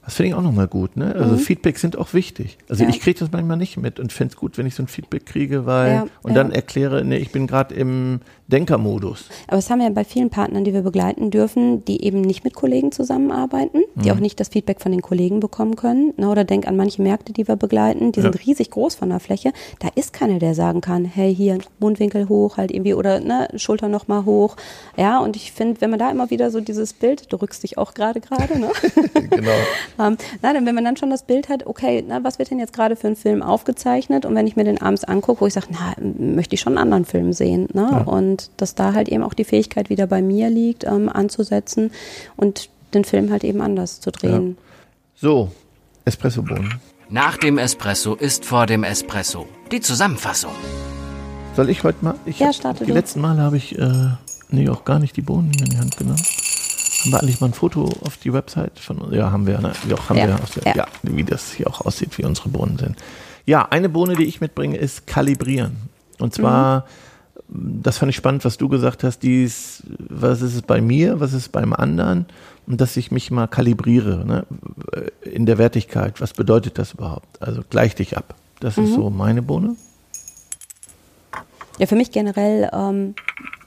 Das 0.06 0.14
finde 0.14 0.28
ich 0.30 0.34
auch 0.34 0.42
nochmal 0.42 0.68
gut. 0.68 0.96
Ne? 0.96 1.14
Also 1.18 1.36
Feedback 1.36 1.78
sind 1.78 1.98
auch 1.98 2.14
wichtig. 2.14 2.56
Also 2.68 2.84
Ja. 2.84 2.88
ich 2.90 3.00
kriege 3.00 3.18
das 3.18 3.30
manchmal 3.32 3.56
nicht 3.56 3.76
mit 3.76 3.98
und 4.00 4.12
fände 4.12 4.32
es 4.32 4.36
gut, 4.38 4.56
wenn 4.56 4.64
ich 4.64 4.74
so 4.76 4.82
ein 4.84 4.86
Feedback 4.86 5.26
kriege, 5.26 5.66
weil 5.66 5.92
Ja, 5.94 6.06
und 6.22 6.30
ja. 6.30 6.34
dann 6.34 6.52
erkläre, 6.52 7.04
nee, 7.04 7.16
ich 7.16 7.32
bin 7.32 7.46
gerade 7.48 7.74
im 7.74 8.20
Denkermodus. 8.48 9.24
Aber 9.48 9.58
es 9.58 9.68
haben 9.68 9.80
wir 9.80 9.86
ja 9.88 9.92
bei 9.92 10.04
vielen 10.04 10.30
Partnern, 10.30 10.62
die 10.62 10.72
wir 10.72 10.82
begleiten 10.82 11.32
dürfen, 11.32 11.84
die 11.84 12.04
eben 12.04 12.20
nicht 12.20 12.44
mit 12.44 12.54
Kollegen 12.54 12.92
zusammenarbeiten, 12.92 13.80
die 13.96 14.08
Mhm. 14.08 14.16
auch 14.16 14.20
nicht 14.20 14.38
das 14.38 14.48
Feedback 14.48 14.80
von 14.80 14.92
den 14.92 15.02
Kollegen 15.02 15.40
bekommen 15.40 15.74
können. 15.74 16.12
Ne? 16.16 16.28
Oder 16.30 16.44
denk 16.44 16.68
an 16.68 16.76
manche 16.76 17.02
Märkte, 17.02 17.32
die 17.32 17.48
wir 17.48 17.56
begleiten, 17.56 18.12
die 18.12 18.20
sind 18.20 18.46
riesig 18.46 18.70
groß 18.70 18.94
von 18.94 19.08
der 19.10 19.18
Fläche. 19.18 19.52
Da 19.80 19.88
ist 19.96 20.12
keiner, 20.12 20.38
der 20.38 20.54
sagen 20.54 20.80
kann, 20.80 21.04
hey, 21.04 21.34
hier 21.34 21.58
Mundwinkel 21.80 22.28
hoch, 22.28 22.56
halt 22.56 22.70
irgendwie 22.70 22.94
oder 22.94 23.18
ne, 23.18 23.48
Schulter 23.56 23.88
nochmal 23.88 24.24
hoch. 24.24 24.56
Ja, 24.96 25.18
und 25.18 25.34
ich 25.34 25.50
finde, 25.50 25.80
wenn 25.80 25.90
man 25.90 25.98
da 25.98 26.08
immer 26.12 26.30
wieder 26.30 26.52
so 26.52 26.60
dieses 26.60 26.92
Bild, 26.92 27.32
du 27.32 27.36
rückst 27.42 27.64
dich 27.64 27.76
auch 27.78 27.94
gerade 27.94 28.20
gerade, 28.20 28.58
ne? 28.60 28.70
genau. 29.30 29.50
Ähm, 29.98 30.16
na, 30.42 30.52
dann, 30.52 30.66
wenn 30.66 30.74
man 30.74 30.84
dann 30.84 30.96
schon 30.96 31.10
das 31.10 31.22
Bild 31.24 31.48
hat, 31.48 31.66
okay, 31.66 32.04
na, 32.06 32.22
was 32.24 32.38
wird 32.38 32.50
denn 32.50 32.58
jetzt 32.58 32.72
gerade 32.72 32.96
für 32.96 33.06
ein 33.08 33.16
Film 33.16 33.42
aufgezeichnet? 33.42 34.24
Und 34.26 34.34
wenn 34.34 34.46
ich 34.46 34.56
mir 34.56 34.64
den 34.64 34.80
abends 34.80 35.04
angucke, 35.04 35.40
wo 35.40 35.46
ich 35.46 35.54
sage, 35.54 35.68
na, 35.70 35.94
möchte 36.18 36.54
ich 36.54 36.60
schon 36.60 36.72
einen 36.74 36.82
anderen 36.82 37.04
Film 37.04 37.32
sehen. 37.32 37.68
Ne? 37.72 38.04
Und 38.06 38.50
dass 38.56 38.74
da 38.74 38.92
halt 38.94 39.08
eben 39.08 39.22
auch 39.22 39.34
die 39.34 39.44
Fähigkeit 39.44 39.88
wieder 39.90 40.06
bei 40.06 40.22
mir 40.22 40.50
liegt, 40.50 40.84
ähm, 40.84 41.08
anzusetzen 41.08 41.90
und 42.36 42.68
den 42.94 43.04
Film 43.04 43.30
halt 43.30 43.44
eben 43.44 43.60
anders 43.60 44.00
zu 44.00 44.10
drehen. 44.10 44.56
So, 45.14 45.50
Espressobohnen. 46.04 46.74
Nach 47.08 47.36
dem 47.36 47.58
Espresso 47.58 48.14
ist 48.14 48.44
vor 48.44 48.66
dem 48.66 48.84
Espresso. 48.84 49.46
Die 49.72 49.80
Zusammenfassung. 49.80 50.52
Soll 51.54 51.70
ich 51.70 51.82
heute 51.84 52.04
mal? 52.04 52.14
Ich 52.26 52.38
Ja, 52.38 52.48
hab- 52.48 52.54
starte 52.54 52.84
Die 52.84 52.90
du. 52.90 52.94
letzten 52.94 53.20
Male 53.20 53.40
habe 53.40 53.56
ich 53.56 53.78
äh, 53.78 54.08
nee, 54.50 54.68
auch 54.68 54.84
gar 54.84 54.98
nicht 54.98 55.16
die 55.16 55.22
Bohnen 55.22 55.52
in 55.58 55.64
die 55.70 55.78
Hand 55.78 55.96
genommen. 55.96 56.22
Haben 57.06 57.12
wir 57.12 57.22
eigentlich 57.22 57.40
mal 57.40 57.48
ein 57.48 57.54
Foto 57.54 57.84
auf 58.04 58.16
die 58.16 58.32
Website 58.32 58.78
von 58.78 59.12
Ja, 59.12 59.30
haben 59.30 59.46
wir, 59.46 59.60
ne? 59.60 59.72
Ja, 59.88 59.96
haben 60.08 60.16
Ja, 60.16 60.26
wir. 60.28 60.42
Aus 60.42 60.50
der, 60.50 60.64
ja. 60.64 60.74
ja, 60.76 60.86
wie 61.02 61.24
das 61.24 61.52
hier 61.52 61.68
auch 61.68 61.80
aussieht, 61.82 62.18
wie 62.18 62.24
unsere 62.24 62.48
Bohnen 62.48 62.78
sind. 62.78 62.96
Ja, 63.44 63.66
eine 63.68 63.88
Bohne, 63.88 64.16
die 64.16 64.24
ich 64.24 64.40
mitbringe, 64.40 64.76
ist 64.76 65.06
kalibrieren. 65.06 65.76
Und 66.18 66.34
zwar, 66.34 66.86
das 67.48 67.98
fand 67.98 68.10
ich 68.10 68.16
spannend, 68.16 68.44
was 68.44 68.56
du 68.56 68.68
gesagt 68.68 69.04
hast, 69.04 69.20
dies, 69.20 69.84
was 69.98 70.42
ist 70.42 70.54
es 70.54 70.62
bei 70.62 70.80
mir, 70.80 71.20
was 71.20 71.32
ist 71.32 71.42
es 71.42 71.48
beim 71.48 71.72
anderen 71.72 72.26
und 72.66 72.80
dass 72.80 72.96
ich 72.96 73.12
mich 73.12 73.30
mal 73.30 73.46
kalibriere 73.46 74.24
ne? 74.26 74.46
in 75.22 75.46
der 75.46 75.58
Wertigkeit. 75.58 76.20
Was 76.20 76.32
bedeutet 76.32 76.78
das 76.78 76.94
überhaupt? 76.94 77.40
Also 77.40 77.62
gleich 77.68 77.94
dich 77.94 78.16
ab. 78.16 78.34
Das 78.58 78.78
ist 78.78 78.94
so 78.94 79.10
meine 79.10 79.42
Bohne. 79.42 79.76
Ja, 81.78 81.86
für 81.86 81.94
mich 81.94 82.10
generell 82.10 82.70
ähm, 82.72 83.14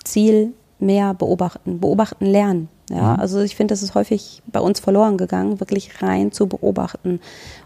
Ziel 0.03 0.53
mehr 0.79 1.13
beobachten, 1.13 1.79
beobachten 1.79 2.25
lernen. 2.25 2.69
Ja, 2.89 3.15
also 3.15 3.39
ich 3.41 3.55
finde, 3.55 3.73
das 3.73 3.83
ist 3.83 3.93
häufig 3.93 4.41
bei 4.47 4.59
uns 4.59 4.79
verloren 4.79 5.17
gegangen, 5.17 5.59
wirklich 5.59 6.01
rein 6.01 6.31
zu 6.31 6.47
beobachten. 6.47 7.19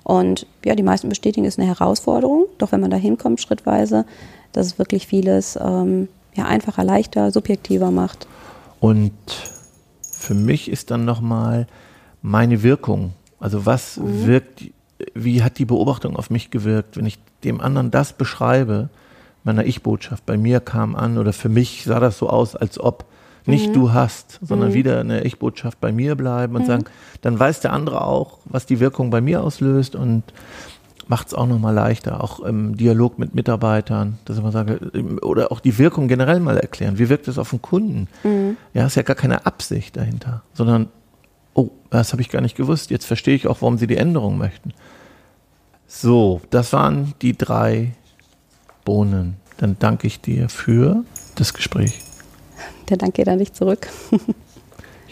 Und 0.03 0.45
ja, 0.65 0.75
die 0.75 0.83
meisten 0.83 1.07
bestätigen, 1.07 1.45
es 1.45 1.55
ist 1.55 1.59
eine 1.59 1.69
Herausforderung. 1.69 2.45
Doch 2.57 2.73
wenn 2.73 2.81
man 2.81 2.91
da 2.91 2.97
hinkommt, 2.97 3.39
schrittweise, 3.39 4.05
dass 4.51 4.67
es 4.67 4.79
wirklich 4.79 5.07
vieles 5.07 5.57
ähm, 5.61 6.09
ja, 6.33 6.45
einfacher, 6.45 6.83
leichter, 6.83 7.31
subjektiver 7.31 7.89
macht. 7.89 8.27
Und 8.81 9.13
für 10.11 10.33
mich 10.33 10.69
ist 10.69 10.91
dann 10.91 11.05
nochmal 11.05 11.67
meine 12.21 12.61
Wirkung. 12.61 13.13
Also 13.39 13.65
was 13.65 13.99
wirkt, 14.03 14.65
wie 15.13 15.41
hat 15.41 15.57
die 15.57 15.65
Beobachtung 15.65 16.17
auf 16.17 16.29
mich 16.29 16.51
gewirkt, 16.51 16.97
wenn 16.97 17.05
ich 17.05 17.19
dem 17.45 17.61
anderen 17.61 17.91
das 17.91 18.13
beschreibe, 18.13 18.89
meiner 19.43 19.65
Ich-Botschaft, 19.65 20.25
bei 20.25 20.37
mir 20.37 20.59
kam 20.59 20.95
an 20.95 21.17
oder 21.17 21.33
für 21.33 21.49
mich 21.49 21.83
sah 21.83 21.99
das 21.99 22.17
so 22.17 22.29
aus, 22.29 22.55
als 22.55 22.79
ob 22.79 23.05
nicht 23.45 23.75
du 23.75 23.91
hast, 23.91 24.39
sondern 24.41 24.73
wieder 24.73 25.01
eine 25.01 25.23
Ich-Botschaft 25.25 25.81
bei 25.81 25.91
mir 25.91 26.15
bleiben 26.15 26.55
und 26.55 26.65
sagen, 26.65 26.85
dann 27.21 27.37
weiß 27.37 27.59
der 27.59 27.73
andere 27.73 28.05
auch, 28.05 28.39
was 28.45 28.65
die 28.65 28.79
Wirkung 28.79 29.09
bei 29.09 29.19
mir 29.19 29.43
auslöst 29.43 29.95
und 29.95 30.23
macht 31.07 31.27
es 31.27 31.33
auch 31.33 31.47
nochmal 31.47 31.73
leichter, 31.73 32.23
auch 32.23 32.39
im 32.39 32.77
Dialog 32.77 33.19
mit 33.19 33.35
Mitarbeitern, 33.35 34.17
dass 34.23 34.37
ich 34.37 34.43
mal 34.43 34.53
sage, 34.53 34.79
oder 35.21 35.51
auch 35.51 35.59
die 35.59 35.77
Wirkung 35.77 36.07
generell 36.07 36.39
mal 36.39 36.57
erklären. 36.57 36.97
Wie 36.97 37.09
wirkt 37.09 37.27
es 37.27 37.37
auf 37.37 37.49
den 37.49 37.61
Kunden? 37.61 38.07
Ja, 38.73 38.85
ist 38.85 38.95
ja 38.95 39.01
gar 39.01 39.17
keine 39.17 39.45
Absicht 39.45 39.97
dahinter, 39.97 40.43
sondern, 40.53 40.87
oh, 41.53 41.71
das 41.89 42.13
habe 42.13 42.21
ich 42.21 42.29
gar 42.29 42.41
nicht 42.41 42.55
gewusst. 42.55 42.91
Jetzt 42.91 43.05
verstehe 43.05 43.35
ich 43.35 43.47
auch, 43.47 43.61
warum 43.61 43.77
sie 43.77 43.87
die 43.87 43.97
Änderung 43.97 44.37
möchten. 44.37 44.71
So, 45.85 46.39
das 46.49 46.71
waren 46.71 47.13
die 47.21 47.37
drei 47.37 47.91
Bohnen. 48.83 49.35
Dann 49.57 49.77
danke 49.79 50.07
ich 50.07 50.21
dir 50.21 50.49
für 50.49 51.03
das 51.35 51.53
Gespräch. 51.53 51.99
Der 52.89 52.97
Dank 52.97 53.13
geht 53.13 53.27
an 53.27 53.39
dich 53.39 53.53
zurück. 53.53 53.87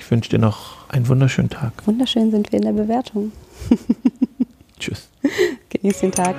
Ich 0.01 0.09
wünsche 0.09 0.31
dir 0.31 0.39
noch 0.39 0.89
einen 0.89 1.07
wunderschönen 1.07 1.49
Tag. 1.51 1.71
Wunderschön 1.85 2.31
sind 2.31 2.51
wir 2.51 2.57
in 2.57 2.65
der 2.65 2.73
Bewertung. 2.73 3.31
Tschüss. 4.79 5.07
Genieß 5.69 5.99
den 5.99 6.11
Tag. 6.11 6.35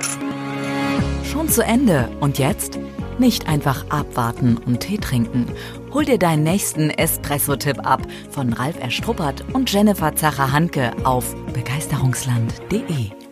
Schon 1.23 1.47
zu 1.47 1.63
Ende. 1.63 2.09
Und 2.19 2.37
jetzt? 2.37 2.77
Nicht 3.19 3.47
einfach 3.47 3.89
abwarten 3.89 4.57
und 4.57 4.81
Tee 4.81 4.97
trinken. 4.97 5.47
Hol 5.93 6.03
dir 6.03 6.19
deinen 6.19 6.43
nächsten 6.43 6.89
Espresso-Tipp 6.89 7.87
ab 7.87 8.01
von 8.29 8.51
Ralf 8.51 8.79
Erstruppert 8.79 9.45
und 9.53 9.71
Jennifer 9.71 10.13
Zacher-Hanke 10.13 10.91
auf 11.05 11.33
begeisterungsland.de. 11.53 13.22